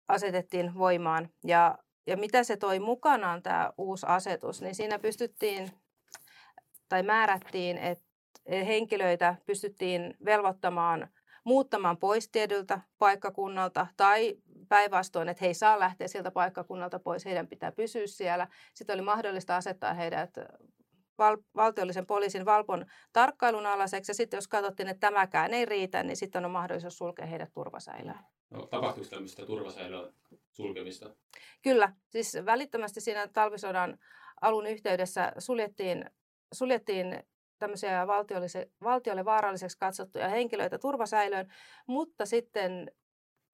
[0.08, 1.30] asetettiin voimaan.
[1.44, 5.72] Ja, ja mitä se toi mukanaan tämä uusi asetus, niin siinä pystyttiin
[6.94, 8.06] tai määrättiin, että
[8.50, 11.10] henkilöitä pystyttiin velvoittamaan
[11.44, 14.38] muuttamaan pois tietyltä paikkakunnalta tai
[14.70, 18.48] päinvastoin, että he ei saa lähteä sieltä paikkakunnalta pois, heidän pitää pysyä siellä.
[18.74, 20.30] Sitten oli mahdollista asettaa heidät
[21.18, 26.18] val- valtiollisen poliisin valpon tarkkailun alaiseksi ja sitten jos katsottiin, että tämäkään ei riitä, niin
[26.18, 28.20] sitten on mahdollisuus sulkea heidät turvasäilöön.
[28.50, 30.14] No, tapahtuiko tämmöistä turvasäilöön
[30.52, 31.16] sulkemista?
[31.62, 33.98] Kyllä, siis välittömästi siinä talvisodan
[34.42, 36.06] alun yhteydessä suljettiin,
[36.54, 37.24] suljettiin
[37.60, 38.08] tämmöisiä
[38.84, 41.54] valtiolle vaaralliseksi katsottuja henkilöitä turvasäilöön,
[41.88, 42.92] mutta sitten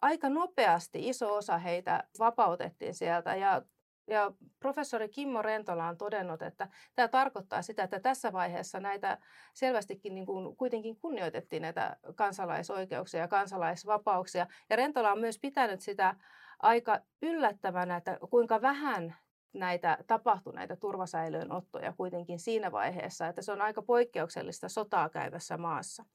[0.01, 3.61] aika nopeasti iso osa heitä vapautettiin sieltä ja
[4.09, 9.17] ja professori Kimmo Rentola on todennut, että tämä tarkoittaa sitä, että tässä vaiheessa näitä
[9.53, 14.47] selvästikin niin kuin kuitenkin kunnioitettiin näitä kansalaisoikeuksia ja kansalaisvapauksia.
[14.69, 16.15] Ja Rentola on myös pitänyt sitä
[16.59, 19.15] aika yllättävänä, että kuinka vähän
[19.53, 26.05] näitä, tapahtui näitä turvasäilöönottoja kuitenkin siinä vaiheessa, että se on aika poikkeuksellista sotaa käyvässä maassa.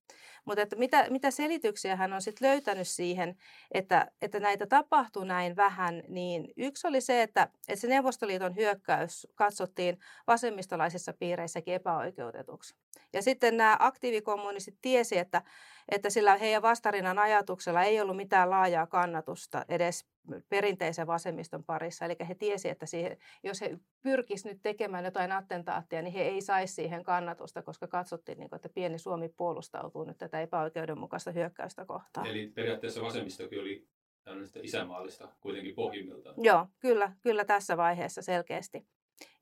[0.44, 3.36] Mutta että mitä, mitä selityksiä hän on sitten löytänyt siihen,
[3.70, 9.26] että, että näitä tapahtui näin vähän, niin yksi oli se, että, että se Neuvostoliiton hyökkäys
[9.34, 12.83] katsottiin vasemmistolaisissa piireissäkin epäoikeutetuksi.
[13.12, 15.42] Ja sitten nämä aktiivikommunistit tiesi, että,
[15.88, 20.06] että sillä heidän vastarinnan ajatuksella ei ollut mitään laajaa kannatusta edes
[20.48, 22.04] perinteisen vasemmiston parissa.
[22.04, 26.40] Eli he tiesi, että siihen, jos he pyrkisivät nyt tekemään jotain attentaattia, niin he ei
[26.40, 31.84] saisi siihen kannatusta, koska katsottiin, niin kuin, että pieni Suomi puolustautuu nyt tätä epäoikeudenmukaista hyökkäystä
[31.84, 32.26] kohtaan.
[32.26, 33.88] Eli periaatteessa vasemmistokin oli
[34.24, 36.34] tällaista isänmaallista kuitenkin pohjimmiltaan.
[36.38, 38.86] Joo, kyllä, kyllä tässä vaiheessa selkeästi.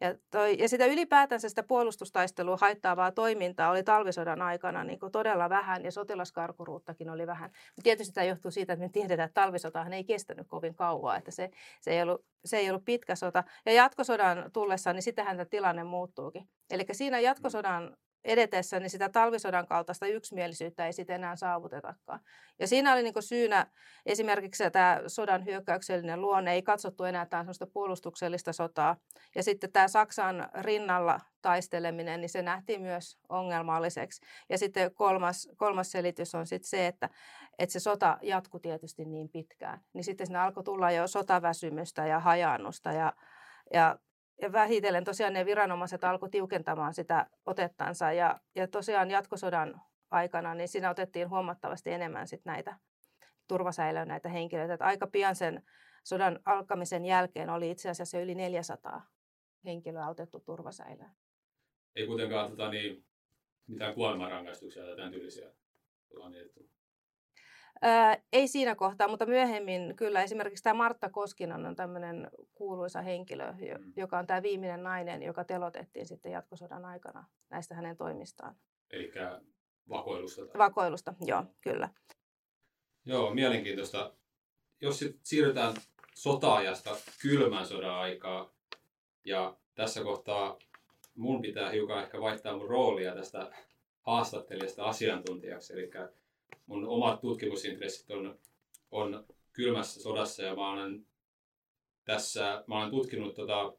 [0.01, 5.49] Ja, toi, ja sitä ylipäätänsä sitä puolustustaistelua haittaavaa toimintaa oli talvisodan aikana niin kuin todella
[5.51, 7.51] vähän ja sotilaskarkuruuttakin oli vähän.
[7.51, 11.31] Mutta tietysti tämä johtuu siitä, että me tiedetään, että talvisotahan ei kestänyt kovin kauan, että
[11.31, 13.45] se, se, ei ollut, se ei ollut pitkä sota.
[13.67, 16.49] Ja jatkosodan tullessa, niin sitähän tämä tilanne muuttuukin.
[16.71, 22.21] Eli siinä jatkosodan edetessä, niin sitä talvisodan kaltaista yksimielisyyttä ei sitten enää saavutetakaan.
[22.59, 23.67] Ja siinä oli niin syynä
[24.07, 28.97] esimerkiksi tämä sodan hyökkäyksellinen luonne, ei katsottu enää tämä puolustuksellista sotaa.
[29.35, 34.23] Ja sitten tämä Saksan rinnalla taisteleminen, niin se nähtiin myös ongelmalliseksi.
[34.49, 37.09] Ja sitten kolmas, kolmas selitys on sitten se, että,
[37.59, 39.81] että se sota jatkui tietysti niin pitkään.
[39.93, 43.13] Niin sitten sinne alkoi tulla jo sotaväsymystä ja hajannusta ja,
[43.73, 43.99] ja
[44.43, 50.69] ja vähitellen tosiaan ne viranomaiset alkoi tiukentamaan sitä otettansa ja, ja tosiaan jatkosodan aikana niin
[50.69, 52.79] siinä otettiin huomattavasti enemmän sit näitä
[53.49, 54.75] turvasäilöön näitä henkilöitä.
[54.75, 55.63] Että aika pian sen
[56.05, 59.07] sodan alkamisen jälkeen oli itse asiassa yli 400
[59.65, 61.11] henkilöä otettu turvasäilöön.
[61.97, 63.05] Ei kuitenkaan tota, niin,
[63.67, 65.53] mitään kuolemanrangaistuksia tai tämän tyylisiä
[67.83, 73.53] Ää, ei siinä kohtaa, mutta myöhemmin kyllä esimerkiksi tämä Martta Koskinen on tämmöinen kuuluisa henkilö,
[73.53, 73.93] mm.
[73.97, 78.57] joka on tämä viimeinen nainen, joka telotettiin sitten jatkosodan aikana näistä hänen toimistaan.
[78.91, 79.13] Eli
[79.89, 80.47] vakoilusta?
[80.47, 80.59] Tai...
[80.59, 81.89] Vakoilusta, joo, kyllä.
[83.05, 84.13] Joo, mielenkiintoista.
[84.81, 85.75] Jos sit siirrytään
[86.15, 88.53] sota-ajasta kylmän sodan aikaa,
[89.25, 90.59] ja tässä kohtaa
[91.15, 93.53] mun pitää hiukan ehkä vaihtaa mun roolia tästä
[94.01, 95.91] haastattelijasta asiantuntijaksi, eli
[96.67, 98.39] mun omat tutkimusintressit on,
[98.91, 101.07] on kylmässä sodassa ja mä olen
[102.05, 103.73] tässä, mä olen tutkinut tota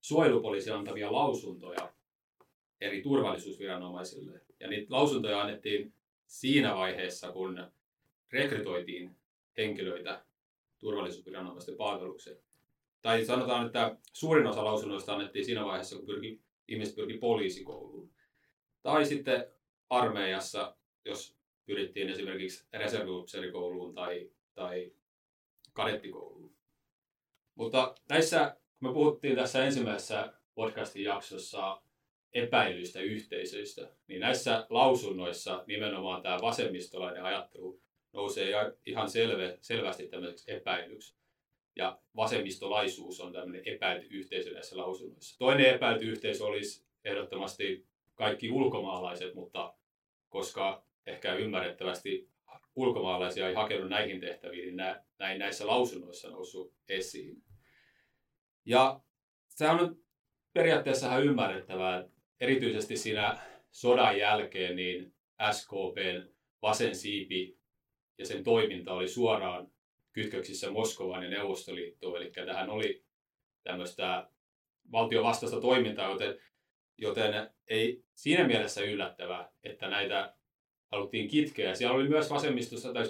[0.00, 1.92] suojelupoliisin antavia lausuntoja
[2.80, 4.40] eri turvallisuusviranomaisille.
[4.60, 5.94] Ja niitä lausuntoja annettiin
[6.26, 7.66] siinä vaiheessa, kun
[8.32, 9.16] rekrytoitiin
[9.56, 10.24] henkilöitä
[10.78, 12.36] turvallisuusviranomaisten palvelukseen.
[13.02, 18.10] Tai sanotaan, että suurin osa lausunnoista annettiin siinä vaiheessa, kun pyrki, ihmiset pyrki poliisikouluun.
[18.82, 19.46] Tai sitten
[19.90, 24.92] armeijassa, jos pyrittiin esimerkiksi reserviupseerikouluun tai, tai
[25.72, 26.56] kadettikouluun.
[27.54, 31.82] Mutta näissä, kun me puhuttiin tässä ensimmäisessä podcastin jaksossa
[32.32, 38.52] epäilyistä yhteisöistä, niin näissä lausunnoissa nimenomaan tämä vasemmistolainen ajattelu nousee
[38.86, 41.16] ihan selve, selvästi tämmöiseksi epäilyksi.
[41.76, 45.38] Ja vasemmistolaisuus on tämmöinen epäilty yhteisö näissä lausunnoissa.
[45.38, 49.74] Toinen epäilty yhteisö olisi ehdottomasti kaikki ulkomaalaiset, mutta
[50.28, 52.32] koska ehkä ymmärrettävästi
[52.76, 57.42] ulkomaalaisia ei hakenut näihin tehtäviin, niin nä, näin näissä lausunnoissa noussut esiin.
[58.64, 59.00] Ja
[59.48, 59.96] se on
[60.52, 62.08] periaatteessa ihan ymmärrettävää,
[62.40, 63.38] erityisesti siinä
[63.70, 65.14] sodan jälkeen niin
[65.52, 66.28] SKPn
[66.62, 67.58] vasen siipi
[68.18, 69.72] ja sen toiminta oli suoraan
[70.12, 73.04] kytköksissä Moskovaan ja Neuvostoliittoon, eli tähän oli
[73.62, 74.28] tämmöistä
[74.92, 76.38] valtion vastaista toimintaa, joten,
[76.98, 80.34] joten ei siinä mielessä yllättävää, että näitä
[80.92, 81.74] haluttiin kitkeä.
[81.74, 83.04] Siellä oli myös vasemmistossa tai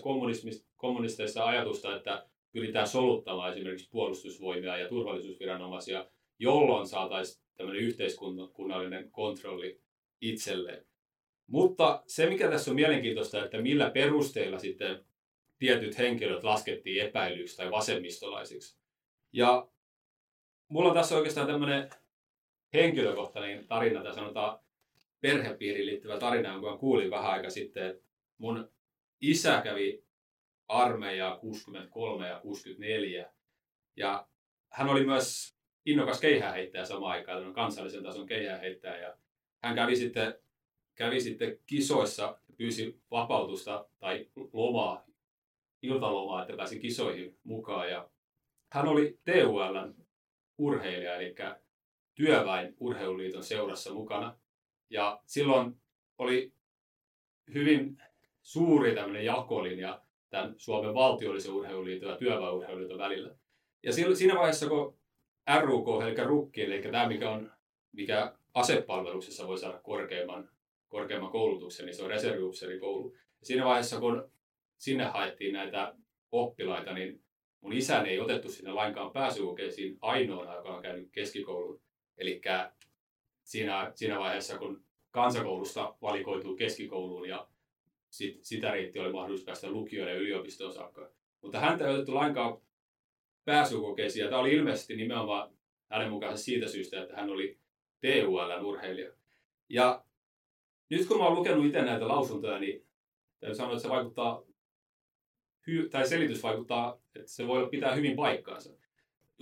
[0.76, 6.06] kommunisteissa ajatusta, että pyritään soluttamaan esimerkiksi puolustusvoimia ja turvallisuusviranomaisia,
[6.38, 9.80] jolloin saataisiin tämmöinen yhteiskunnallinen kontrolli
[10.20, 10.86] itselleen.
[11.46, 15.04] Mutta se, mikä tässä on mielenkiintoista, että millä perusteilla sitten
[15.58, 18.78] tietyt henkilöt laskettiin epäilyksi tai vasemmistolaisiksi.
[19.32, 19.68] Ja
[20.68, 21.90] mulla on tässä oikeastaan tämmöinen
[22.74, 24.58] henkilökohtainen tarina, tai sanotaan
[25.22, 28.04] perhepiiriin liittyvä tarina, jonka kuulin vähän aika sitten, että
[28.38, 28.70] mun
[29.20, 30.04] isä kävi
[30.68, 33.32] armeijaa 63 ja 64.
[33.96, 34.26] Ja
[34.70, 35.56] hän oli myös
[35.86, 38.96] innokas keihääheittäjä samaan aikaan, kansallisen tason keihääheittäjä.
[38.96, 39.16] Ja
[39.62, 40.34] hän kävi sitten,
[40.94, 45.04] kävi sitten kisoissa pyysi vapautusta tai lomaa,
[45.82, 47.90] iltalomaa, että pääsi kisoihin mukaan.
[47.90, 48.10] Ja
[48.72, 49.94] hän oli TULn
[50.58, 51.34] urheilija, eli
[52.14, 54.38] työväen urheiluliiton seurassa mukana.
[54.92, 55.76] Ja silloin
[56.18, 56.52] oli
[57.54, 58.02] hyvin
[58.42, 63.34] suuri tämmöinen jakolinja tämän Suomen valtiollisen urheiluliiton ja työväenurheiluliiton välillä.
[63.82, 64.98] Ja siinä vaiheessa, kun
[65.60, 67.52] RUK, eli rukki, eli tämä mikä on
[67.92, 70.48] mikä asepalveluksessa voi saada korkeimman,
[70.88, 73.14] korkeimman koulutuksen, niin se on reserviupseerikoulu.
[73.40, 74.30] Ja siinä vaiheessa, kun
[74.78, 75.94] sinne haettiin näitä
[76.32, 77.22] oppilaita, niin
[77.60, 81.80] mun isäni ei otettu sinne lainkaan pääsykokeisiin ainoana, joka on käynyt keskikoulun.
[82.18, 82.40] Eli
[83.44, 87.48] siinä, siinä vaiheessa, kun kansakoulusta valikoituu keskikouluun ja
[88.10, 91.10] sit, sitä reitti oli mahdollisuus päästä lukioon ja yliopistoon saakka.
[91.42, 92.60] Mutta häntä ei otettu lainkaan
[93.44, 95.50] pääsykokeisiin ja tämä oli ilmeisesti nimenomaan
[95.90, 97.58] hänen mukaan siitä syystä, että hän oli
[98.00, 99.12] TUL-urheilija.
[99.68, 100.04] Ja
[100.90, 102.86] nyt kun mä oon lukenut itse näitä lausuntoja, niin
[103.40, 104.42] täytyy sanoa, että se vaikuttaa,
[105.90, 108.81] tai selitys vaikuttaa, että se voi pitää hyvin paikkaansa.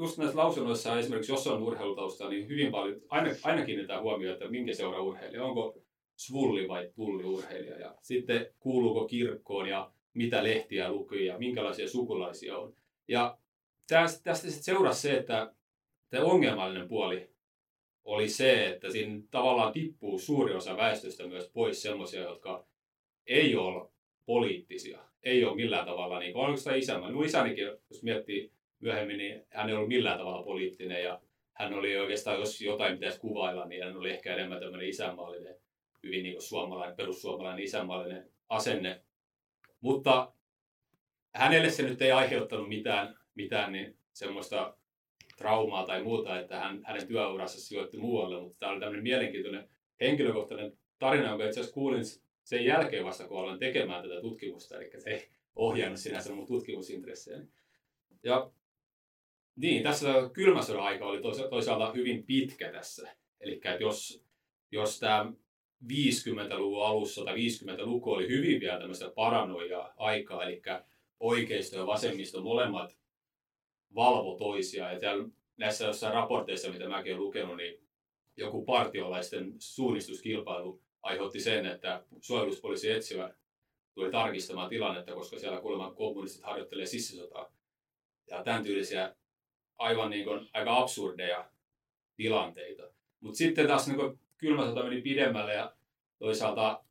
[0.00, 4.48] Just näissä lausunnoissa esimerkiksi, jos on urheilutausta, niin hyvin paljon, aina, aina kiinnitetään huomioon, että
[4.48, 5.78] minkä seura urheilija, onko
[6.16, 12.74] svulli vai tulliurheilija, ja sitten kuuluuko kirkkoon ja mitä lehtiä lukee ja minkälaisia sukulaisia on.
[13.08, 13.38] Ja
[13.88, 15.54] tästä, sitten seurasi se, että
[16.10, 17.30] tämä ongelmallinen puoli
[18.04, 22.66] oli se, että siinä tavallaan tippuu suuri osa väestöstä myös pois semmoisia, jotka
[23.26, 23.88] ei ole
[24.26, 29.18] poliittisia, ei ole millään tavalla, niin kuin, oliko sitä isä, minun isänikin, jos miettii myöhemmin,
[29.18, 31.20] niin hän ei ollut millään tavalla poliittinen ja
[31.52, 35.56] hän oli oikeastaan, jos jotain pitäisi kuvailla, niin hän oli ehkä enemmän tämmöinen isänmaallinen,
[36.02, 39.00] hyvin niin kuin suomalainen, perussuomalainen isänmaallinen asenne.
[39.80, 40.32] Mutta
[41.34, 44.76] hänelle se nyt ei aiheuttanut mitään, mitään niin semmoista
[45.36, 49.68] traumaa tai muuta, että hän, hänen työurassa sijoitti muualle, mutta tämä oli tämmöinen mielenkiintoinen
[50.00, 52.04] henkilökohtainen tarina, jonka itse asiassa kuulin
[52.44, 57.48] sen jälkeen vasta, kun aloin tekemään tätä tutkimusta, eli se ei ohjannut sinänsä mun tutkimusintressejäni.
[58.22, 58.50] Ja
[59.56, 61.20] niin, tässä kylmä sodan aika oli
[61.50, 63.16] toisaalta hyvin pitkä tässä.
[63.40, 64.24] Eli jos,
[64.70, 65.32] jos tämä
[65.84, 70.62] 50-luvun alussa tai 50-luku oli hyvin vielä tämmöistä paranoia aikaa, eli
[71.20, 72.96] oikeisto ja vasemmisto molemmat
[73.94, 74.92] valvo toisiaan.
[74.92, 77.80] Ja täällä näissä jossain raporteissa, mitä mäkin olen lukenut, niin
[78.36, 83.34] joku partiolaisten suunnistuskilpailu aiheutti sen, että suojeluspoliisi etsivä
[83.94, 87.52] tuli tarkistamaan tilannetta, koska siellä kuulemma kommunistit harjoittelee sissisotaa.
[88.30, 89.16] Ja tämän tyylisiä
[89.80, 91.50] aivan niin kuin, aika absurdeja
[92.16, 92.82] tilanteita.
[93.20, 95.74] Mutta sitten taas niin kylmä sota meni pidemmälle ja
[96.18, 96.84] toisaalta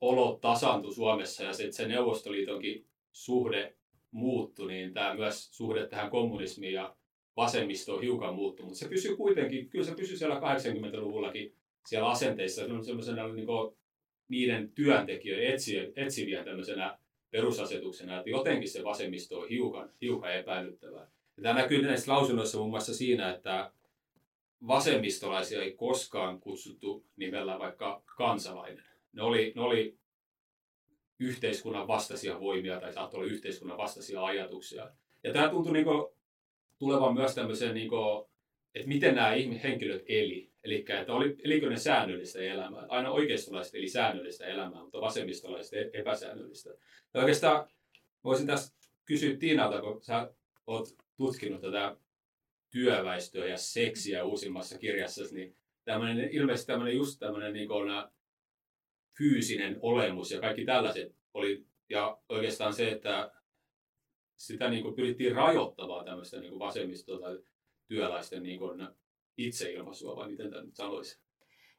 [0.00, 3.76] olot tasantui Suomessa ja sitten se Neuvostoliitonkin suhde
[4.10, 6.96] muuttui, niin tämä myös suhde tähän kommunismiin ja
[7.36, 11.54] vasemmistoon hiukan muuttui, mutta se pysyy kuitenkin, kyllä se pysyy siellä 80-luvullakin
[11.86, 13.46] siellä asenteissa semmoisena niin
[14.28, 15.54] niiden työntekijöiden
[15.96, 16.98] etsiviä tämmöisenä
[17.30, 21.10] perusasetuksena, että jotenkin se vasemmisto on hiukan, hiukan epäilyttävää.
[21.36, 23.72] Ja tämä näkyy näissä lausunnoissa muun muassa siinä, että
[24.66, 28.84] vasemmistolaisia ei koskaan kutsuttu nimellä vaikka kansalainen.
[29.12, 29.98] Ne oli, ne oli
[31.18, 34.90] yhteiskunnan vastaisia voimia tai saattoi olla yhteiskunnan vastaisia ajatuksia.
[35.24, 36.06] Ja tämä tuntui niin kuin,
[36.78, 38.26] tulevan myös tämmöiseen, niin kuin,
[38.74, 39.30] että miten nämä
[39.62, 40.50] henkilöt eli.
[40.64, 42.86] Eli että oli, elikö ne säännöllistä elämää.
[42.88, 46.70] Aina oikeistolaiset eli säännöllistä elämää, mutta vasemmistolaiset e-, epäsäännöllistä.
[47.14, 47.68] Ja oikeastaan
[48.24, 48.74] voisin tässä
[49.04, 50.32] kysyä Tiinalta, kun sä
[50.66, 51.96] oot tutkinut tätä
[52.70, 57.90] työväestöä ja seksiä uusimmassa kirjassa, niin tämmöinen, ilmeisesti tämmöinen just tämmöinen niin kuin,
[59.18, 63.32] fyysinen olemus ja kaikki tällaiset oli, ja oikeastaan se, että
[64.36, 66.60] sitä niin kuin pyrittiin rajoittamaan tämmöistä niin kuin
[67.20, 67.38] tai
[67.88, 68.88] työläisten niin kuin
[69.36, 71.25] itseilmaisua, vai miten tämä nyt sanoisi?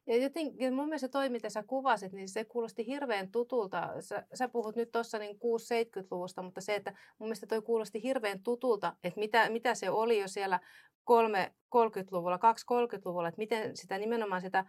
[0.08, 4.01] Ja jotenkin mun mielestä toi, mitä sä kuvasit, niin se kuulosti hirveän tutulta.
[4.01, 8.43] Sä, sä puhut nyt tuossa niin 6-70-luvusta, mutta se, että mun mielestä toi kuulosti hirveän
[8.43, 10.60] tutulta, että mitä, mitä se oli jo siellä
[11.12, 14.66] 3-30-luvulla, 2-30-luvulla, että miten sitä nimenomaan sitä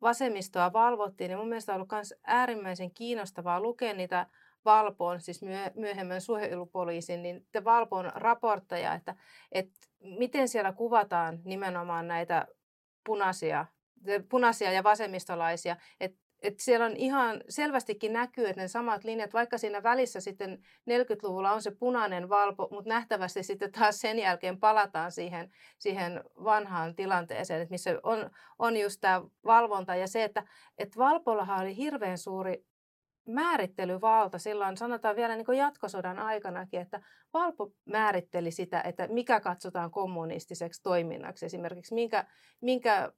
[0.00, 1.28] vasemmistoa valvottiin.
[1.28, 4.26] niin mun mielestä on ollut myös äärimmäisen kiinnostavaa lukea niitä
[4.64, 5.40] Valpoon, siis
[5.74, 9.14] myöhemmän suojelupoliisin, niin Valpoon raportteja, että,
[9.52, 12.46] että miten siellä kuvataan nimenomaan näitä
[13.06, 13.66] punaisia,
[14.28, 19.58] punaisia ja vasemmistolaisia, että et siellä on ihan selvästikin näkyy, että ne samat linjat, vaikka
[19.58, 20.58] siinä välissä sitten
[20.90, 26.94] 40-luvulla on se punainen valpo, mutta nähtävästi sitten taas sen jälkeen palataan siihen, siihen vanhaan
[26.94, 30.42] tilanteeseen, että missä on, on just tämä valvonta ja se, että,
[30.78, 32.64] että valpollahan oli hirveän suuri
[33.28, 37.00] määrittelyvalta silloin, sanotaan vielä niin jatkosodan aikanakin, että
[37.32, 42.24] Valpo määritteli sitä, että mikä katsotaan kommunistiseksi toiminnaksi esimerkiksi, minkä,
[42.60, 43.12] minkä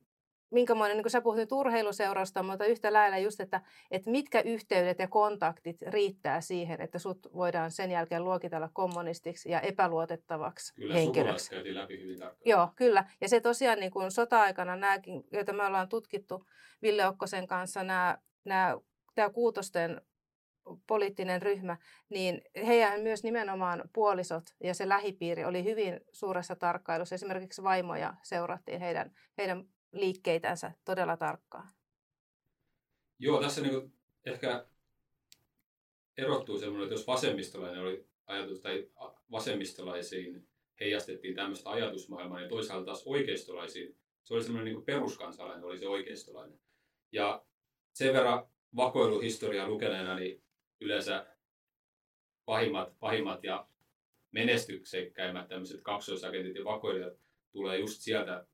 [0.52, 4.98] minkämoinen, niin kuin sä puhut nyt urheiluseurasta, mutta yhtä lailla just, että, että mitkä yhteydet
[4.98, 11.50] ja kontaktit riittää siihen, että sut voidaan sen jälkeen luokitella kommunistiksi ja epäluotettavaksi kyllä, henkilöksi.
[11.50, 12.42] Kyllä, käytiin läpi hyvin tarkkaan.
[12.44, 13.04] Joo, kyllä.
[13.20, 16.46] Ja se tosiaan niin kuin sota-aikana nämäkin, joita me ollaan tutkittu
[16.82, 18.76] Ville Okkosen kanssa, nämä, nämä,
[19.14, 20.00] tämä kuutosten
[20.86, 21.76] poliittinen ryhmä,
[22.08, 27.14] niin heidän myös nimenomaan puolisot ja se lähipiiri oli hyvin suuressa tarkkailussa.
[27.14, 31.68] Esimerkiksi vaimoja seurattiin heidän, heidän liikkeitänsä todella tarkkaan.
[33.18, 33.92] Joo, tässä niin
[34.24, 34.66] ehkä
[36.16, 38.90] erottuu semmoinen, että jos vasemmistolainen oli ajatus, tai
[39.30, 40.48] vasemmistolaisiin
[40.80, 46.60] heijastettiin tämmöistä ajatusmaailmaa, niin toisaalta taas oikeistolaisiin, se oli semmoinen niin peruskansalainen, oli se oikeistolainen.
[47.12, 47.44] Ja
[47.92, 50.42] sen verran vakoiluhistoriaa lukeneena, niin
[50.80, 51.26] yleensä
[52.44, 53.68] pahimmat, pahimmat ja
[54.30, 57.18] menestyksekkäimmät tämmöiset kaksoisagentit ja vakoilijat
[57.52, 58.46] tulee just sieltä,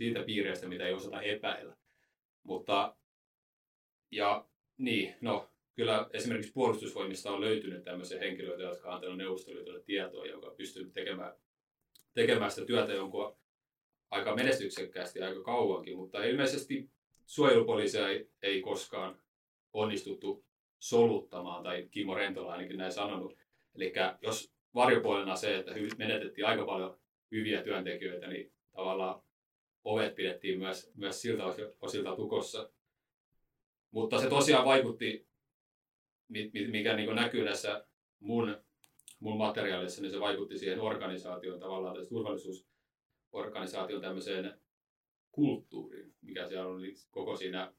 [0.00, 1.76] siitä piireistä, mitä ei osata epäillä.
[2.42, 2.96] Mutta,
[4.10, 4.48] ja
[4.78, 10.46] niin, no kyllä esimerkiksi puolustusvoimista on löytynyt tämmöisiä henkilöitä, jotka on antanut neuvostoliitolle tietoa, joka
[10.46, 11.32] on pystynyt tekemään,
[12.14, 13.36] tekemään sitä työtä jonkun
[14.10, 16.90] aika menestyksekkäästi aika kauankin, mutta ilmeisesti
[17.26, 19.20] suojelupoliisia ei, ei koskaan
[19.72, 20.44] onnistuttu
[20.78, 23.38] soluttamaan, tai Kimmo Rentola ainakin näin sanonut.
[23.74, 23.92] Eli
[24.22, 26.98] jos varjopuolena se, että menetettiin aika paljon
[27.30, 29.22] hyviä työntekijöitä, niin tavallaan
[29.84, 31.44] ovet pidettiin myös, myös siltä
[31.80, 32.70] osilta tukossa.
[33.90, 35.28] Mutta se tosiaan vaikutti,
[36.68, 37.86] mikä niin näkyy näissä
[38.20, 38.62] mun,
[39.20, 44.60] mun materiaalissa, niin se vaikutti siihen organisaation tavallaan, tässä turvallisuusorganisaation tämmöiseen
[45.32, 47.72] kulttuuriin, mikä siellä oli koko siinä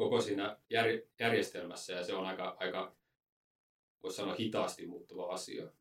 [0.00, 0.86] koko siinä jär,
[1.18, 2.96] järjestelmässä ja se on aika, aika
[4.02, 5.72] voisi sanoa hitaasti muuttuva asia.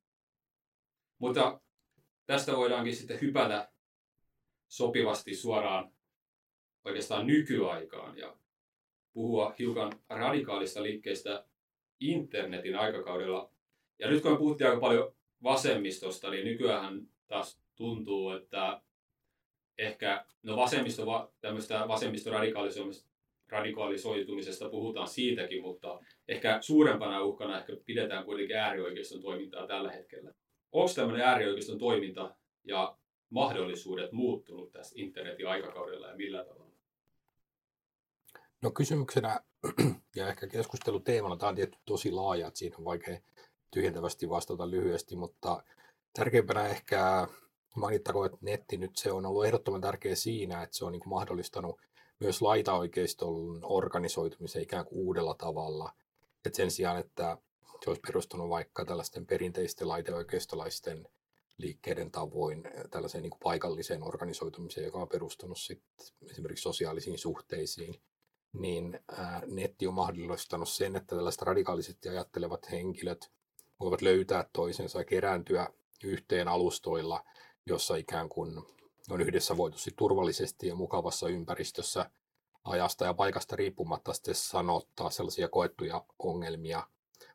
[1.18, 1.62] Mutta
[2.26, 3.72] tästä voidaankin sitten hypätä
[4.70, 5.92] sopivasti suoraan
[6.86, 8.38] oikeastaan nykyaikaan ja
[9.14, 11.46] puhua hiukan radikaalista liikkeestä
[12.00, 13.52] internetin aikakaudella.
[14.00, 18.82] Ja nyt kun me puhuttiin aika paljon vasemmistosta, niin nykyään taas tuntuu, että
[19.78, 21.86] ehkä no vasemmisto, tämmöistä
[23.50, 30.34] radikalisoitumisesta puhutaan siitäkin, mutta ehkä suurempana uhkana ehkä pidetään kuitenkin äärioikeiston toimintaa tällä hetkellä.
[30.72, 32.98] Onko tämmöinen äärioikeiston toiminta ja
[33.30, 36.70] mahdollisuudet muuttunut tässä internetin aikakaudella ja millä tavalla?
[38.62, 39.40] No kysymyksenä
[40.16, 43.20] ja ehkä keskusteluteemana, tämä on tietty tosi laaja, että siinä on vaikea
[43.72, 45.64] tyhjentävästi vastata lyhyesti, mutta
[46.14, 47.28] tärkeimpänä ehkä
[47.76, 51.82] mainittakoon, että netti nyt se on ollut ehdottoman tärkeä siinä, että se on niin mahdollistanut
[52.20, 55.94] myös laitaoikeiston organisoitumisen ikään kuin uudella tavalla.
[56.46, 57.38] Et sen sijaan, että
[57.84, 61.08] se olisi perustunut vaikka tällaisten perinteisten laiteoikeistolaisten
[61.60, 65.84] liikkeiden tavoin tällaiseen niin kuin paikalliseen organisoitumiseen, joka on perustunut sit
[66.32, 68.02] esimerkiksi sosiaalisiin suhteisiin,
[68.54, 73.32] niin ää, netti on mahdollistanut sen, että tällaiset radikaalisesti ajattelevat henkilöt
[73.80, 75.68] voivat löytää toisensa ja kerääntyä
[76.04, 77.24] yhteen alustoilla,
[77.66, 78.58] jossa ikään kuin
[79.10, 82.10] on yhdessä voitu turvallisesti ja mukavassa ympäristössä
[82.64, 86.88] ajasta ja paikasta riippumatta sitten sanottaa sellaisia koettuja ongelmia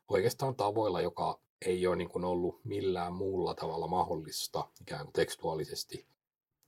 [0.07, 6.07] oikeastaan tavoilla, joka ei ole niin kuin ollut millään muulla tavalla mahdollista ikään kuin tekstuaalisesti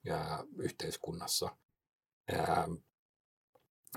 [0.09, 1.57] ää, yhteiskunnassa.
[2.31, 2.67] Ää,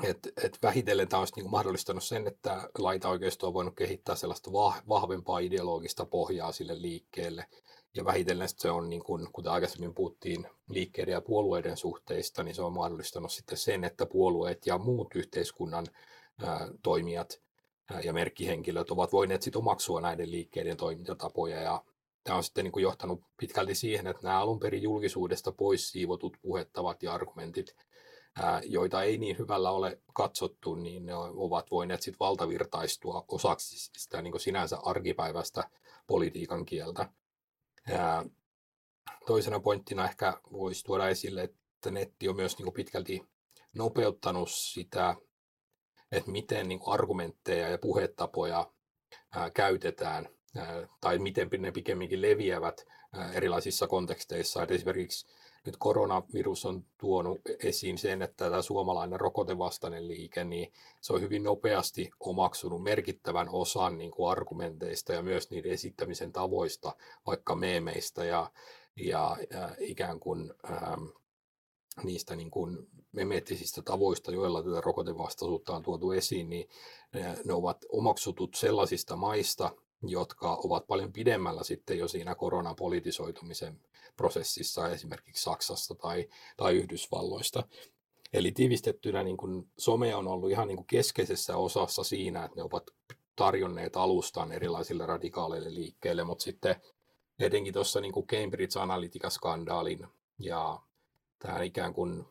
[0.03, 4.53] et, et vähitellen tämä olisi niin mahdollistanut sen, että laitaoikeisto on voinut kehittää sellaista
[4.89, 7.47] vahvempaa ideologista pohjaa sille liikkeelle.
[7.95, 12.63] Ja vähitellen se on, niin kuin, kuten aikaisemmin puhuttiin liikkeiden ja puolueiden suhteista, niin se
[12.63, 15.87] on mahdollistanut sitten sen, että puolueet ja muut yhteiskunnan
[16.43, 17.41] ää, toimijat
[18.05, 21.61] ja merkkihenkilöt ovat voineet sitten omaksua näiden liikkeiden toimintatapoja.
[21.61, 21.85] Ja
[22.25, 26.37] tämä on sitten niin kuin johtanut pitkälti siihen, että nämä alun perin julkisuudesta pois siivotut
[26.43, 27.77] puhettavat ja argumentit
[28.65, 34.41] joita ei niin hyvällä ole katsottu, niin ne ovat voineet sitten valtavirtaistua osaksi sitä niin
[34.41, 35.71] sinänsä arkipäivästä
[36.07, 37.09] politiikan kieltä.
[39.27, 43.23] Toisena pointtina ehkä voisi tuoda esille, että netti on myös niin pitkälti
[43.75, 45.17] nopeuttanut sitä,
[46.13, 48.73] että miten niin argumentteja ja puhetapoja
[49.55, 50.29] käytetään
[51.01, 52.85] tai miten ne pikemminkin leviävät
[53.33, 54.63] erilaisissa konteksteissa.
[54.63, 55.27] Että esimerkiksi
[55.67, 61.43] nyt koronavirus on tuonut esiin sen, että tämä suomalainen rokotevastainen liike, niin se on hyvin
[61.43, 66.97] nopeasti omaksunut merkittävän osan niin kuin argumenteista ja myös niiden esittämisen tavoista,
[67.27, 68.51] vaikka meemeistä ja,
[68.97, 71.05] ja, ja ikään kuin ähm,
[72.05, 76.69] niistä niin kuin memeettisistä tavoista, joilla tätä rokotevastaisuutta on tuotu esiin, niin
[77.45, 79.71] ne ovat omaksutut sellaisista maista,
[80.03, 83.81] jotka ovat paljon pidemmällä sitten jo siinä koronan politisoitumisen
[84.17, 87.63] prosessissa esimerkiksi Saksasta tai, tai Yhdysvalloista.
[88.33, 92.63] Eli tiivistettynä niin kuin some on ollut ihan niin kuin keskeisessä osassa siinä, että ne
[92.63, 92.91] ovat
[93.37, 96.77] tarjonneet alustan erilaisille radikaaleille liikkeille, mutta sitten
[97.39, 100.07] etenkin tuossa niin Cambridge Analytica-skandaalin
[100.39, 100.81] ja
[101.43, 102.25] tämä ikään kuin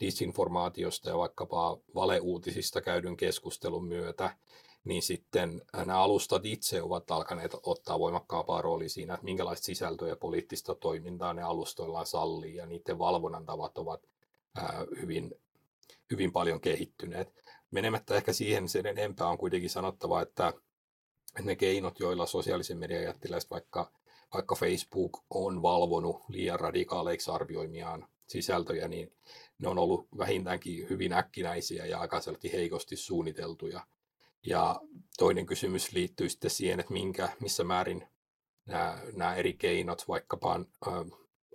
[0.00, 4.36] disinformaatiosta ja vaikkapa valeuutisista käydyn keskustelun myötä,
[4.84, 10.16] niin sitten nämä alustat itse ovat alkaneet ottaa voimakkaampaa roolia siinä, että minkälaista sisältöä ja
[10.16, 14.02] poliittista toimintaa ne alustoillaan sallii, ja niiden valvonnan tavat ovat
[14.56, 15.34] ää, hyvin,
[16.10, 17.42] hyvin paljon kehittyneet.
[17.70, 20.52] Menemättä ehkä siihen sen enempää on kuitenkin sanottava, että
[21.42, 23.90] ne keinot, joilla sosiaalisen median jättiläiset, vaikka,
[24.34, 29.12] vaikka Facebook on valvonut liian radikaaleiksi arvioimiaan sisältöjä, niin
[29.58, 32.20] ne on ollut vähintäänkin hyvin äkkinäisiä ja aika
[32.52, 33.86] heikosti suunniteltuja.
[34.46, 34.80] Ja
[35.18, 38.06] toinen kysymys liittyy sitten siihen, että minkä, missä määrin
[38.66, 40.90] nämä, nämä eri keinot, vaikkapa ä,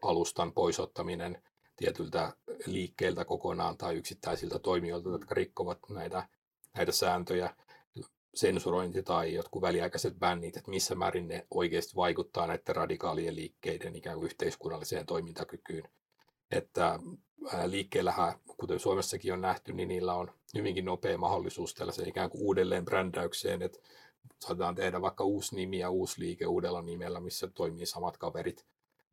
[0.01, 1.41] alustan poisottaminen
[1.76, 2.34] tietyltä
[2.65, 6.28] liikkeeltä kokonaan tai yksittäisiltä toimijoilta, jotka rikkovat näitä,
[6.74, 7.55] näitä sääntöjä,
[8.36, 14.18] sensurointi tai jotkut väliaikaiset bännit, että missä määrin ne oikeasti vaikuttaa näiden radikaalien liikkeiden ikään
[14.18, 15.89] kuin yhteiskunnalliseen toimintakykyyn.
[16.52, 17.00] Että
[17.66, 22.86] liikkeellähän, kuten Suomessakin on nähty, niin niillä on hyvinkin nopea mahdollisuus tällaiseen ikään kuin uudelleen
[22.86, 23.80] brändäykseen, että
[24.39, 28.66] saatetaan tehdä vaikka uusi nimi ja uusi liike uudella nimellä, missä toimii samat kaverit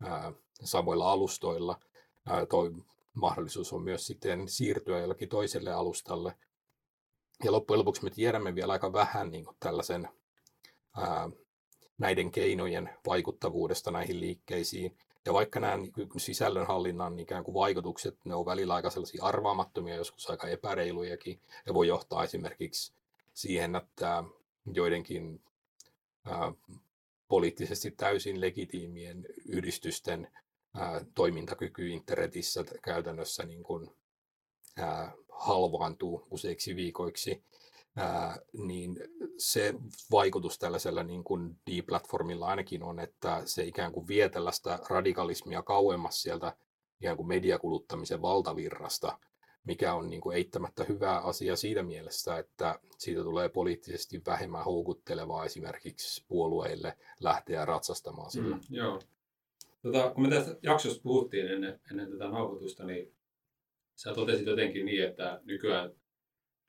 [0.02, 0.32] ää,
[0.64, 1.80] samoilla alustoilla.
[2.26, 2.72] Ää, toi
[3.14, 6.34] mahdollisuus on myös sitten siirtyä jollakin toiselle alustalle.
[7.44, 10.08] Ja loppujen lopuksi me tiedämme vielä aika vähän niin kuin tällaisen
[10.96, 11.30] ää,
[11.98, 14.98] näiden keinojen vaikuttavuudesta näihin liikkeisiin.
[15.26, 15.78] Ja vaikka nämä
[16.16, 21.88] sisällönhallinnan ikään kuin vaikutukset, ne on välillä aika sellaisia arvaamattomia, joskus aika epäreilujakin, ja voi
[21.88, 22.92] johtaa esimerkiksi
[23.34, 24.24] siihen, että
[24.72, 25.40] joidenkin
[26.24, 26.52] ää,
[27.28, 30.32] poliittisesti täysin legitiimien yhdistysten
[30.74, 33.90] ää, toimintakyky internetissä käytännössä niin kuin,
[34.76, 37.44] ää, halvaantuu useiksi viikoiksi
[37.96, 38.96] ää, niin
[39.38, 39.74] se
[40.10, 46.22] vaikutus tällaisella niin kuin D-platformilla ainakin on, että se ikään kuin vie tällaista radikalismia kauemmas
[46.22, 46.56] sieltä
[47.00, 49.18] ikään kuin mediakuluttamisen valtavirrasta,
[49.64, 55.44] mikä on niin kuin eittämättä hyvä asia siitä mielessä, että siitä tulee poliittisesti vähemmän houkuttelevaa
[55.44, 58.56] esimerkiksi puolueille lähteä ratsastamaan sillä.
[58.56, 59.00] Mm, joo.
[59.82, 63.12] Tota, kun me tästä jaksosta puhuttiin ennen, ennen tätä nauhoitusta, niin
[63.96, 65.92] sä totesit jotenkin niin, että nykyään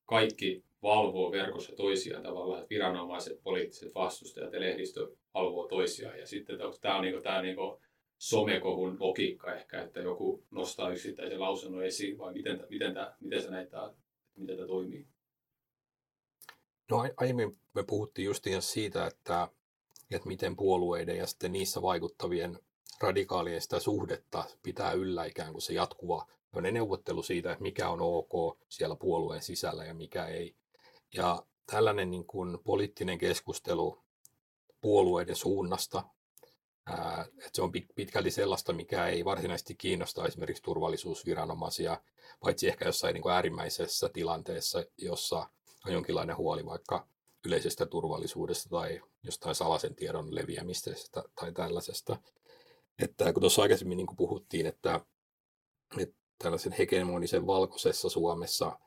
[0.05, 6.19] kaikki valvoo verkossa toisiaan tavallaan, että viranomaiset, poliittiset vastustajat ja lehdistö valvoo toisiaan.
[6.19, 7.81] Ja sitten tämä on niinku, tämä niinku
[8.17, 13.51] somekohun logiikka ehkä, että joku nostaa yksittäisen lausunnon esiin, vai miten, miten, tämä, miten sä
[13.51, 13.93] näet tämä,
[14.35, 15.07] miten tämä toimii?
[16.91, 19.47] No aiemmin me puhuttiin just siitä, että,
[20.11, 22.59] että miten puolueiden ja sitten niissä vaikuttavien
[23.01, 26.27] radikaalien sitä suhdetta pitää yllä ikään kuin se jatkuva
[26.61, 30.55] neuvottelu siitä, että mikä on ok siellä puolueen sisällä ja mikä ei.
[31.17, 34.03] Ja tällainen niin kuin poliittinen keskustelu
[34.81, 36.03] puolueiden suunnasta,
[37.37, 42.01] että se on pitkälti sellaista, mikä ei varsinaisesti kiinnosta esimerkiksi turvallisuusviranomaisia,
[42.39, 45.49] paitsi ehkä jossain niin kuin äärimmäisessä tilanteessa, jossa
[45.85, 47.07] on jonkinlainen huoli vaikka
[47.45, 52.17] yleisestä turvallisuudesta tai jostain salaisen tiedon leviämisestä tai tällaisesta.
[52.99, 54.99] Että kun tuossa aikaisemmin niin kuin puhuttiin, että,
[55.99, 58.79] että tällaisen hegemonisen valkoisessa Suomessa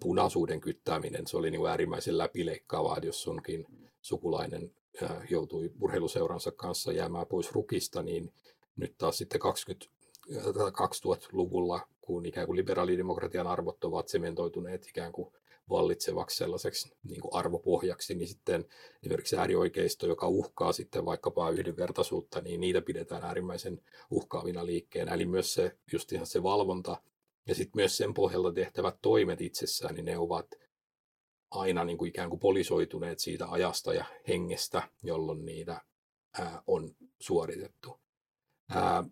[0.00, 3.66] punaisuuden kyttääminen, se oli niin kuin äärimmäisen läpileikkaavaa, jos sunkin
[4.02, 4.70] sukulainen
[5.30, 8.32] joutui urheiluseuransa kanssa jäämään pois rukista, niin
[8.76, 9.86] nyt taas sitten 20,
[10.56, 15.32] 2000-luvulla, kun ikään kuin liberaalidemokratian arvot ovat sementoituneet ikään kuin
[15.70, 18.64] vallitsevaksi sellaiseksi niin kuin arvopohjaksi, niin sitten
[19.02, 23.80] esimerkiksi äärioikeisto, joka uhkaa sitten vaikkapa yhdenvertaisuutta, niin niitä pidetään äärimmäisen
[24.10, 25.14] uhkaavina liikkeenä.
[25.14, 26.96] Eli myös se, just ihan se valvonta
[27.48, 30.46] ja sitten myös sen pohjalta tehtävät toimet itsessään, niin ne ovat
[31.50, 35.80] aina niin kuin ikään kuin polisoituneet siitä ajasta ja hengestä, jolloin niitä
[36.38, 38.00] ää, on suoritettu.
[38.70, 39.04] Ää,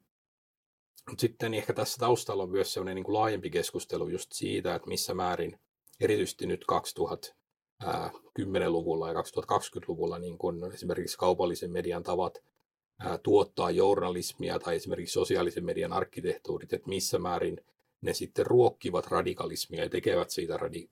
[1.18, 5.14] sitten ehkä tässä taustalla on myös sellainen niin kuin laajempi keskustelu just siitä, että missä
[5.14, 5.60] määrin
[6.00, 6.64] erityisesti nyt
[7.84, 12.38] 2010-luvulla ja 2020-luvulla niin kun esimerkiksi kaupallisen median tavat
[12.98, 17.60] ää, tuottaa journalismia tai esimerkiksi sosiaalisen median arkkitehtuurit, että missä määrin
[18.02, 20.88] ne sitten ruokkivat radikalismia ja tekevät siitä, radi,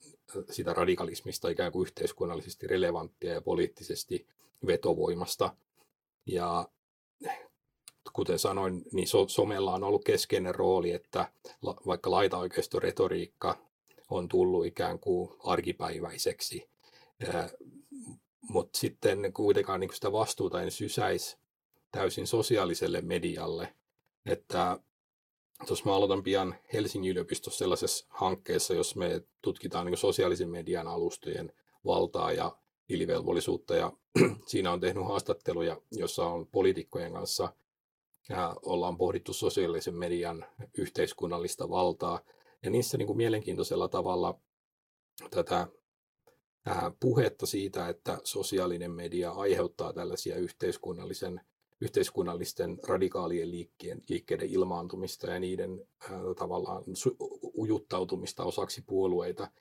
[0.49, 4.27] siitä radikalismista ikään kuin yhteiskunnallisesti relevanttia ja poliittisesti
[4.67, 5.55] vetovoimasta.
[6.25, 6.67] Ja
[8.13, 11.31] kuten sanoin, niin so, somella on ollut keskeinen rooli, että
[11.61, 13.57] la, vaikka laitaoikeistoretoriikka
[14.09, 16.69] on tullut ikään kuin arkipäiväiseksi,
[18.41, 21.37] mutta sitten kuitenkaan niin sitä vastuuta en sysäisi
[21.91, 23.75] täysin sosiaaliselle medialle,
[24.25, 24.79] että
[25.67, 31.53] Tuossa mä aloitan pian Helsingin yliopistossa sellaisessa hankkeessa, jos me tutkitaan niin sosiaalisen median alustojen
[31.85, 32.57] valtaa ja
[32.87, 33.75] tilivelvollisuutta.
[33.75, 33.91] Ja
[34.47, 37.53] siinä on tehnyt haastatteluja, jossa on poliitikkojen kanssa
[38.29, 40.45] ja ollaan pohdittu sosiaalisen median
[40.77, 42.19] yhteiskunnallista valtaa.
[42.63, 44.39] Ja niissä niin kuin mielenkiintoisella tavalla
[45.29, 45.67] tätä
[46.99, 51.41] puhetta siitä, että sosiaalinen media aiheuttaa tällaisia yhteiskunnallisen,
[51.81, 56.83] yhteiskunnallisten radikaalien liikkeen, liikkeiden ilmaantumista ja niiden ää, tavallaan
[57.57, 59.51] ujuttautumista osaksi puolueita,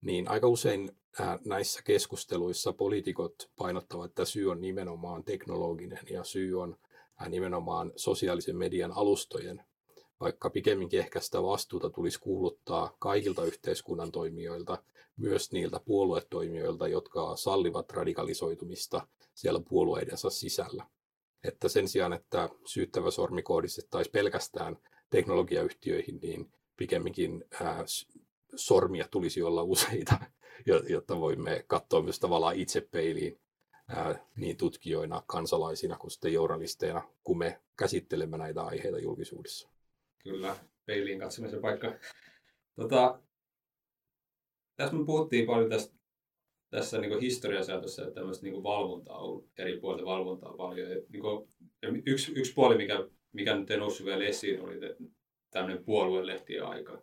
[0.00, 6.60] niin aika usein ää, näissä keskusteluissa poliitikot painottavat, että syy on nimenomaan teknologinen ja syy
[6.60, 6.76] on
[7.20, 9.62] ää, nimenomaan sosiaalisen median alustojen
[10.22, 14.82] vaikka pikemminkin ehkä sitä vastuuta tulisi kuuluttaa kaikilta yhteiskunnan toimijoilta,
[15.16, 20.86] myös niiltä puoluetoimijoilta, jotka sallivat radikalisoitumista siellä puolueidensa sisällä.
[21.44, 24.76] Että sen sijaan, että syyttävä sormi kohdistettaisiin pelkästään
[25.10, 27.84] teknologiayhtiöihin, niin pikemminkin ää,
[28.54, 30.18] sormia tulisi olla useita,
[30.88, 33.40] jotta voimme katsoa myös tavallaan itse peiliin
[33.88, 39.68] ää, niin tutkijoina, kansalaisina kuin sitten journalisteina, kun me käsittelemme näitä aiheita julkisuudessa.
[40.22, 41.94] Kyllä, peiliin katsomisen paikka.
[42.76, 43.20] Tota,
[44.76, 45.94] tässä me puhuttiin paljon tästä,
[46.72, 50.90] tässä niin historiasääntössä, että tämmöistä niin valvontaa on ollut, eri puolilta valvontaa paljon.
[50.90, 51.48] Ja, niin kuin,
[52.06, 54.78] yksi, yksi puoli, mikä, mikä nyt ei noussut vielä esiin, oli
[55.50, 57.02] tämmöinen puoluelehtien aika,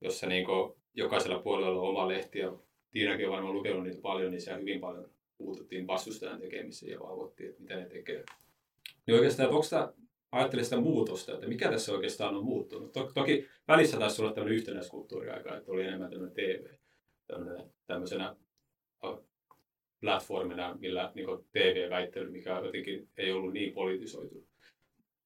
[0.00, 2.58] jossa niin kuin, jokaisella puolueella on oma lehti, ja
[2.90, 7.48] Tiinakin on varmaan lukenut niitä paljon, niin siellä hyvin paljon puututtiin vastustajan tekemiseen ja valvottiin,
[7.48, 8.24] että mitä ne tekee.
[9.06, 9.92] Niin oikeastaan, onko tämä
[10.32, 12.92] ajattelin sitä muutosta, että mikä tässä oikeastaan on muuttunut.
[13.14, 16.64] toki välissä taisi olla tämmöinen yhtenäiskulttuuriaika, että oli enemmän tämmöinen TV
[17.86, 18.36] tämmöisenä
[20.00, 24.46] platformina, millä niin TV-väittely, mikä jotenkin ei ollut niin politisoitu.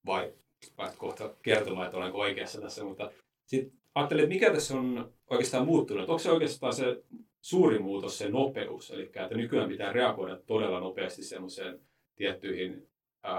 [0.06, 0.32] Vai
[0.76, 3.12] päästä kohta kertomaan, että olenko oikeassa tässä, mutta
[3.46, 6.08] sitten ajattelin, että mikä tässä on oikeastaan muuttunut.
[6.08, 7.02] Onko se oikeastaan se
[7.40, 11.80] suuri muutos, se nopeus, eli että nykyään pitää reagoida todella nopeasti semmoiseen
[12.16, 12.88] tiettyihin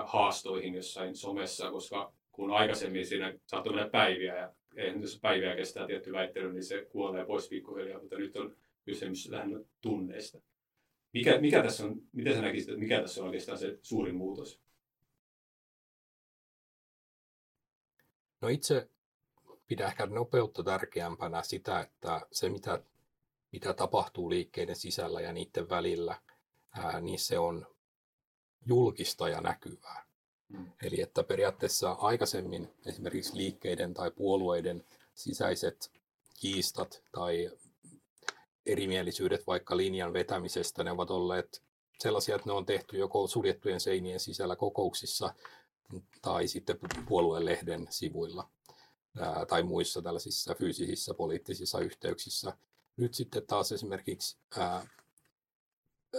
[0.05, 4.53] haastoihin jossain somessa, koska kun aikaisemmin siinä saattoi mennä päiviä ja
[5.01, 8.55] jos päiviä kestää tietty väittely, niin se kuolee pois pikkuhiljaa, mutta nyt on
[8.85, 10.41] kysymys lähinnä tunneista.
[11.13, 14.59] Mikä, mikä tässä on, miten sä näkisit, että mikä tässä on oikeastaan se suurin muutos?
[18.41, 18.89] No itse
[19.67, 22.83] pidän ehkä nopeutta tärkeämpänä sitä, että se mitä,
[23.51, 26.21] mitä tapahtuu liikkeiden sisällä ja niiden välillä,
[26.71, 27.67] ää, niin se on
[28.65, 30.05] julkista ja näkyvää.
[30.49, 30.71] Mm.
[30.83, 34.83] Eli että periaatteessa aikaisemmin esimerkiksi liikkeiden tai puolueiden
[35.13, 35.91] sisäiset
[36.39, 37.51] kiistat tai
[38.65, 41.61] erimielisyydet vaikka linjan vetämisestä, ne ovat olleet
[41.99, 45.33] sellaisia, että ne on tehty joko suljettujen seinien sisällä kokouksissa
[46.21, 48.49] tai sitten puolueen lehden sivuilla
[49.47, 52.57] tai muissa tällaisissa fyysisissä poliittisissa yhteyksissä.
[52.97, 54.37] Nyt sitten taas esimerkiksi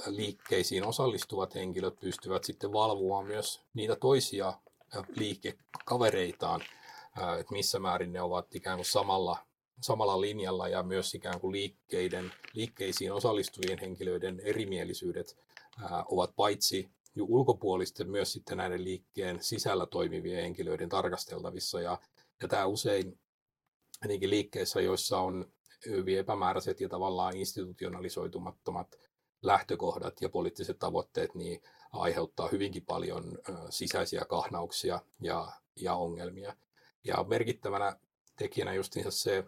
[0.07, 4.53] liikkeisiin osallistuvat henkilöt pystyvät sitten valvomaan myös niitä toisia
[5.17, 6.61] liikekavereitaan,
[7.39, 9.47] että missä määrin ne ovat ikään kuin samalla,
[9.81, 15.37] samalla linjalla ja myös ikään kuin liikkeiden, liikkeisiin osallistuvien henkilöiden erimielisyydet
[16.09, 21.81] ovat paitsi ulkopuolisten myös sitten näiden liikkeen sisällä toimivien henkilöiden tarkasteltavissa.
[21.81, 21.99] Ja,
[22.43, 23.19] ja tämä usein
[24.03, 25.53] ainakin liikkeissä, joissa on
[25.87, 28.97] hyvin epämääräiset ja tavallaan institutionalisoitumattomat
[29.43, 31.63] lähtökohdat ja poliittiset tavoitteet niin
[31.93, 33.39] aiheuttaa hyvinkin paljon
[33.71, 36.57] sisäisiä kahnauksia ja, ja ongelmia.
[37.05, 37.97] Ja merkittävänä
[38.37, 39.45] tekijänä justiinsa se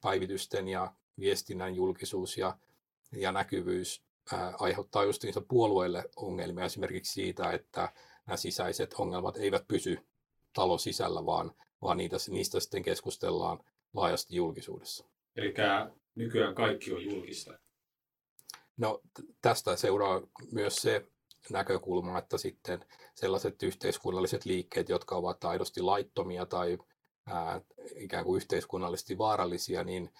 [0.00, 2.58] päivitysten ja viestinnän julkisuus ja,
[3.12, 4.02] ja näkyvyys
[4.32, 7.92] ää, aiheuttaa justiinsa puolueille ongelmia esimerkiksi siitä, että
[8.26, 9.98] nämä sisäiset ongelmat eivät pysy
[10.52, 11.52] talon sisällä, vaan,
[11.82, 13.58] vaan niitä, niistä sitten keskustellaan
[13.94, 15.04] laajasti julkisuudessa.
[15.36, 15.54] Eli
[16.14, 17.58] nykyään kaikki on julkista.
[18.76, 19.00] No
[19.40, 20.20] tästä seuraa
[20.52, 21.06] myös se
[21.50, 26.78] näkökulma, että sitten sellaiset yhteiskunnalliset liikkeet, jotka ovat aidosti laittomia tai
[27.28, 27.60] ää,
[27.96, 30.10] ikään kuin yhteiskunnallisesti vaarallisia, niin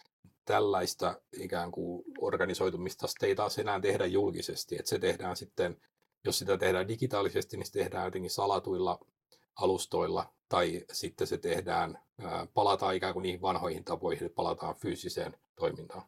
[0.45, 4.77] tällaista ikään kuin organisoitumista ei taas enää tehdä julkisesti.
[4.79, 5.81] Että se tehdään sitten,
[6.25, 8.99] jos sitä tehdään digitaalisesti, niin se tehdään jotenkin salatuilla
[9.57, 16.03] alustoilla tai sitten se tehdään, ää, palataan ikään kuin niihin vanhoihin tapoihin, palataan fyysiseen toimintaan.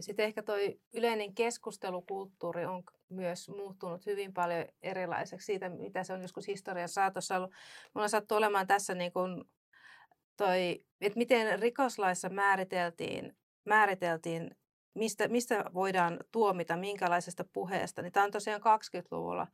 [0.00, 0.54] Ja sitten ehkä tuo
[0.92, 7.36] yleinen keskustelukulttuuri on myös muuttunut hyvin paljon erilaiseksi siitä, mitä se on joskus historian saatossa
[7.36, 7.50] ollut.
[7.94, 9.44] Mulla sattuu olemaan tässä niin kuin
[10.36, 14.50] toi, että miten rikoslaissa määriteltiin, määriteltiin
[14.94, 18.02] mistä, mistä voidaan tuomita, minkälaisesta puheesta.
[18.02, 19.46] Niin tämä on tosiaan 20-luvulla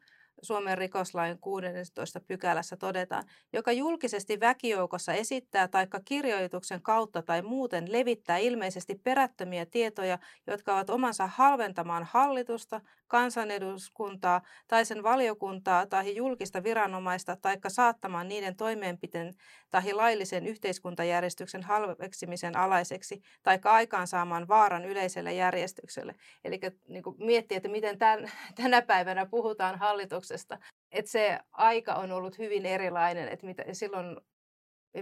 [0.42, 8.36] Suomen rikoslain 16 pykälässä todetaan, joka julkisesti väkijoukossa esittää taikka kirjoituksen kautta tai muuten levittää
[8.36, 17.36] ilmeisesti perättömiä tietoja, jotka ovat omansa halventamaan hallitusta, kansaneduskuntaa tai sen valiokuntaa tai julkista viranomaista
[17.36, 19.34] taikka saattamaan niiden toimeenpiteen
[19.70, 26.14] tai laillisen yhteiskuntajärjestyksen halveksimisen alaiseksi tai aikaansaamaan vaaran yleiselle järjestykselle.
[26.44, 28.30] Eli niin miettii, että miten tämän,
[28.62, 30.58] tänä päivänä puhutaan hallituksesta.
[30.92, 34.16] Että se aika on ollut hyvin erilainen, että mitä, silloin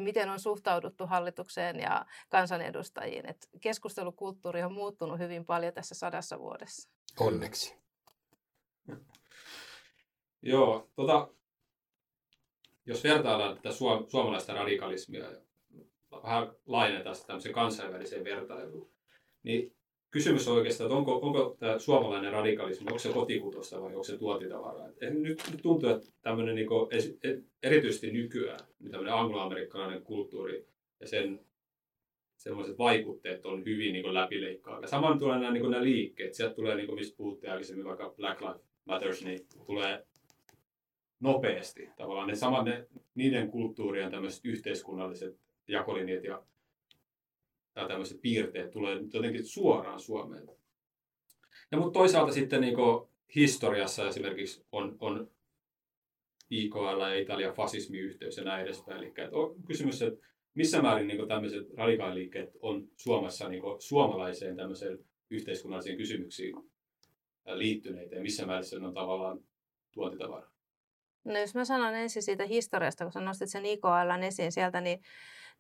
[0.01, 3.31] miten on suhtauduttu hallitukseen ja kansanedustajiin.
[3.31, 6.91] Et keskustelukulttuuri on muuttunut hyvin paljon tässä sadassa vuodessa.
[7.21, 7.84] Onneksi.
[10.47, 11.28] Joo, tota,
[12.86, 13.70] jos vertaillaan tätä
[14.09, 15.40] suomalaista radikalismia ja
[16.22, 18.90] vähän laajennetaan sitä tämmöiseen kansainväliseen vertailuun,
[19.42, 19.72] niin
[20.11, 24.18] kysymys on oikeastaan, että onko, onko tämä suomalainen radikalismi, onko se kotikutosta vai onko se
[24.18, 24.88] tuotitavaraa?
[24.88, 26.68] Et nyt, tuntuu, että tämmöinen niin
[27.62, 30.66] erityisesti nykyään niin tämmöinen angloamerikkalainen kulttuuri
[31.01, 31.40] ja sen
[32.36, 34.88] semmoiset vaikutteet on hyvin niin läpileikkaavia.
[34.88, 36.34] Samoin tulee nämä, niin nämä liikkeet.
[36.34, 40.07] Sieltä tulee, niin kuin mistä puhuttiin aikaisemmin, vaikka Black Lives Matters, niin tulee
[41.25, 42.29] nopeasti tavallaan.
[42.29, 46.43] Ne samat, ne, niiden kulttuurien tämmöiset yhteiskunnalliset jakolinjat ja
[47.75, 50.49] tai tämmöiset piirteet tulee jotenkin suoraan Suomeen.
[51.70, 52.77] Ja mutta toisaalta sitten niin
[53.35, 55.31] historiassa esimerkiksi on, on
[56.51, 58.99] IKL ja Italian fasismiyhteys ja näin edespäin.
[58.99, 64.99] Eli että on kysymys, että missä määrin niin tämmöiset radikaaliliikkeet on Suomessa niin suomalaiseen tämmöiseen
[65.31, 66.55] yhteiskunnallisiin kysymyksiin
[67.55, 69.41] liittyneitä ja missä määrin se on tavallaan
[69.93, 70.54] tuontitavara?
[71.25, 75.01] No jos mä sanon ensin siitä historiasta, kun sä nostit sen IKL esiin sieltä, niin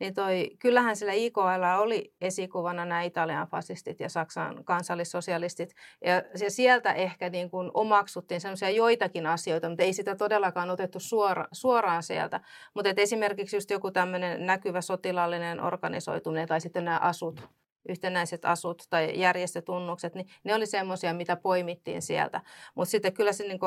[0.00, 5.74] niin toi, kyllähän sillä IKL oli esikuvana nämä Italian fasistit ja Saksan kansallissosialistit.
[6.04, 11.00] Ja, ja sieltä ehkä niin kuin omaksuttiin semmoisia joitakin asioita, mutta ei sitä todellakaan otettu
[11.00, 12.40] suora, suoraan sieltä.
[12.74, 17.48] Mutta esimerkiksi just joku tämmöinen näkyvä sotilaallinen organisoituminen tai sitten nämä asut,
[17.88, 22.40] yhtenäiset asut tai järjestötunnukset, niin ne oli semmoisia, mitä poimittiin sieltä.
[22.74, 23.58] Mutta sitten kyllä se niin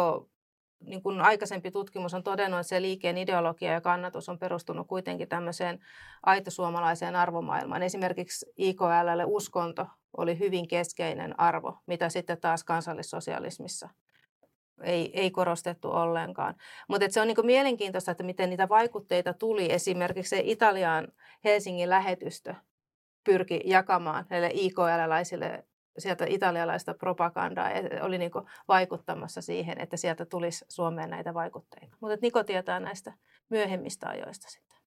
[0.79, 5.29] niin kuin aikaisempi tutkimus on todennut, että se liikkeen ideologia ja kannatus on perustunut kuitenkin
[5.29, 5.79] tämmöiseen
[6.23, 7.83] aitosuomalaiseen arvomaailmaan.
[7.83, 13.89] Esimerkiksi IKLlle uskonto oli hyvin keskeinen arvo, mitä sitten taas kansallissosialismissa
[14.83, 16.55] ei, ei korostettu ollenkaan.
[16.87, 19.71] Mutta se on niin mielenkiintoista, että miten niitä vaikutteita tuli.
[19.71, 21.07] Esimerkiksi se Italian
[21.43, 22.55] Helsingin lähetystö
[23.23, 25.63] pyrki jakamaan näille IKL-laisille
[25.97, 27.69] sieltä italialaista propagandaa
[28.01, 28.31] oli niin
[28.67, 31.97] vaikuttamassa siihen, että sieltä tulisi Suomeen näitä vaikutteita.
[31.99, 33.13] Mutta Niko tietää näistä
[33.49, 34.77] myöhemmistä ajoista sitten.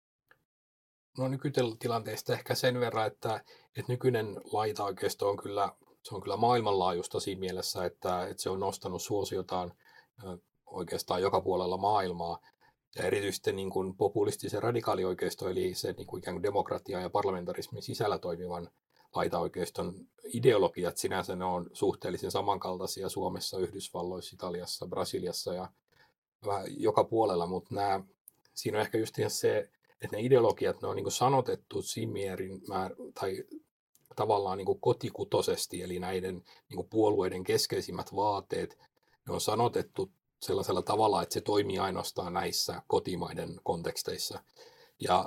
[1.18, 3.40] No nykytilanteesta ehkä sen verran, että,
[3.76, 5.72] että nykyinen laitaoikeisto on kyllä,
[6.04, 9.72] se on kyllä maailmanlaajuista siinä mielessä, että, että se on nostanut suosiotaan
[10.66, 12.38] oikeastaan joka puolella maailmaa.
[12.96, 17.82] Ja erityisesti niin kuin populistisen radikaalioikeisto, eli se niin kuin ikään kuin demokratia ja parlamentarismin
[17.82, 18.70] sisällä toimivan
[19.14, 19.94] laitaoikeiston
[20.24, 25.68] ideologiat sinänsä ne on suhteellisen samankaltaisia Suomessa, Yhdysvalloissa, Italiassa, Brasiliassa ja
[26.68, 28.00] joka puolella, mutta nämä,
[28.54, 29.70] siinä on ehkä just se,
[30.02, 33.44] että ne ideologiat, ne on niin sanotettu Simierin määr, tai
[34.16, 38.78] tavallaan niin kotikutosesti, eli näiden niin puolueiden keskeisimmät vaateet,
[39.26, 40.10] ne on sanotettu
[40.42, 44.42] sellaisella tavalla, että se toimii ainoastaan näissä kotimaiden konteksteissa.
[45.00, 45.24] Ja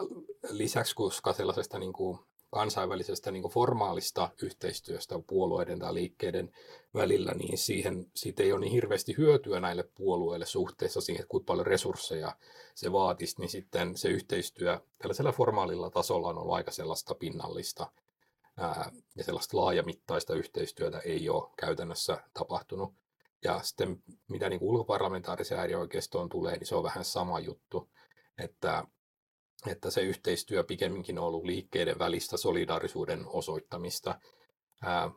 [0.50, 2.20] lisäksi, koska sellaisesta niin kuin
[2.54, 6.52] kansainvälisestä niin formaalista yhteistyöstä puolueiden tai liikkeiden
[6.94, 11.46] välillä, niin siihen, siitä ei ole niin hirveästi hyötyä näille puolueille suhteessa siihen, että kuinka
[11.46, 12.36] paljon resursseja
[12.76, 17.92] se vaatisi, niin sitten se yhteistyö tällaisella formaalilla tasolla on ollut aika sellaista pinnallista
[18.58, 22.94] ää, ja sellaista laajamittaista yhteistyötä ei ole käytännössä tapahtunut.
[23.44, 27.90] Ja sitten mitä niin ulkoparlamentaarisen äärioikeistoon tulee, niin se on vähän sama juttu,
[28.38, 28.84] että
[29.68, 34.20] että se yhteistyö pikemminkin on ollut liikkeiden välistä solidaarisuuden osoittamista.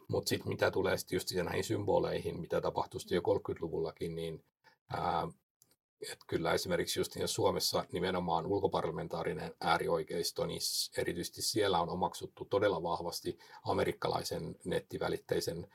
[0.08, 4.44] Mutta sitten mitä tulee sitten just näihin symboleihin, mitä tapahtui jo 30-luvullakin, niin
[4.92, 5.28] ää,
[6.12, 10.60] et kyllä esimerkiksi just Suomessa nimenomaan ulkoparlamentaarinen äärioikeisto, niin
[10.96, 15.66] erityisesti siellä on omaksuttu todella vahvasti amerikkalaisen nettivälitteisen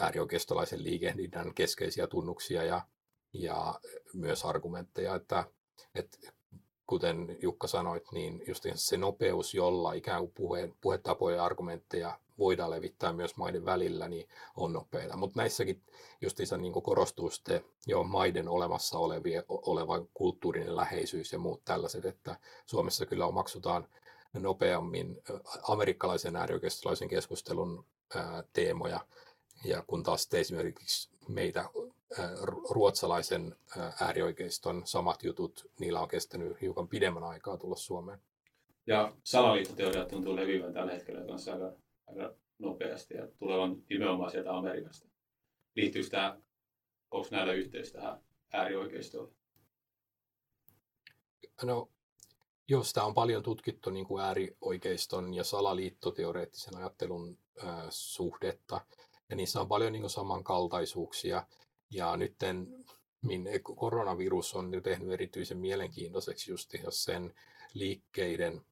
[0.00, 2.86] äärioikeistolaisen liikehdinnän keskeisiä tunnuksia ja,
[3.32, 3.80] ja
[4.14, 5.44] myös argumentteja, että,
[5.94, 6.18] että
[6.90, 12.70] kuten Jukka sanoit, niin just se nopeus, jolla ikään kuin puhe, puhetapoja ja argumentteja voidaan
[12.70, 15.16] levittää myös maiden välillä, niin on nopeita.
[15.16, 15.82] Mutta näissäkin
[16.20, 22.36] justiinsa niin korostuu sitten jo maiden olemassa olevia, oleva kulttuurinen läheisyys ja muut tällaiset, että
[22.66, 23.88] Suomessa kyllä omaksutaan
[24.32, 25.22] nopeammin
[25.62, 27.84] amerikkalaisen äärioikeistolaisen keskustelun
[28.14, 29.00] ää, teemoja,
[29.64, 31.68] ja kun taas esimerkiksi meitä
[32.70, 33.56] ruotsalaisen
[34.00, 38.18] äärioikeiston samat jutut, niillä on kestänyt hiukan pidemmän aikaa tulla Suomeen.
[38.86, 41.72] Ja salaliittoteoriat tuntuu leviävän tällä hetkellä kanssa aika,
[42.06, 45.08] aika nopeasti ja tulevan nimenomaan sieltä Amerikasta.
[45.76, 46.40] Liittyykö tämä
[47.10, 48.20] onko näillä yhteys tähän
[48.52, 49.32] äärioikeistoon?
[51.62, 51.88] No,
[52.68, 58.80] joo, sitä on paljon tutkittu niin kuin äärioikeiston ja salaliittoteoreettisen ajattelun äh, suhdetta.
[59.28, 61.46] Ja niissä on paljon niin kuin samankaltaisuuksia.
[61.90, 62.34] Ja nyt
[63.22, 67.34] minne koronavirus on jo tehnyt erityisen mielenkiintoiseksi just sen
[67.74, 68.62] liikkeiden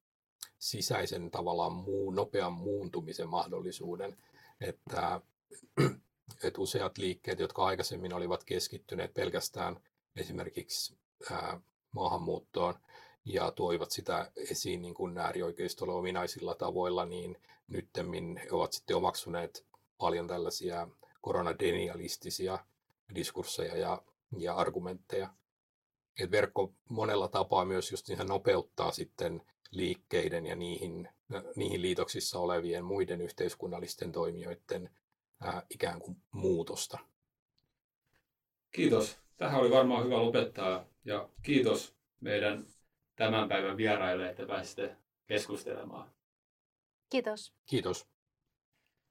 [0.59, 4.17] sisäisen tavallaan muu, nopean muuntumisen mahdollisuuden,
[4.61, 5.21] että,
[6.43, 9.79] että useat liikkeet, jotka aikaisemmin olivat keskittyneet pelkästään
[10.15, 10.97] esimerkiksi
[11.31, 11.61] ää,
[11.91, 12.73] maahanmuuttoon
[13.25, 19.65] ja tuoivat sitä esiin niin kuin äärioikeistolle ominaisilla tavoilla, niin nyttemmin ovat sitten omaksuneet
[19.97, 20.87] paljon tällaisia
[21.21, 22.59] koronadenialistisia
[23.15, 24.01] diskursseja ja,
[24.37, 25.33] ja argumentteja.
[26.19, 29.41] Et verkko monella tapaa myös just niin nopeuttaa sitten
[29.71, 31.09] liikkeiden ja niihin,
[31.55, 34.89] niihin liitoksissa olevien muiden yhteiskunnallisten toimijoiden
[35.41, 36.99] ää, ikään kuin muutosta.
[38.71, 39.17] Kiitos.
[39.37, 42.65] Tähän oli varmaan hyvä lopettaa ja kiitos meidän
[43.15, 44.95] tämän päivän vieraille, että pääsitte
[45.27, 46.11] keskustelemaan.
[47.09, 47.53] Kiitos.
[47.65, 48.07] Kiitos.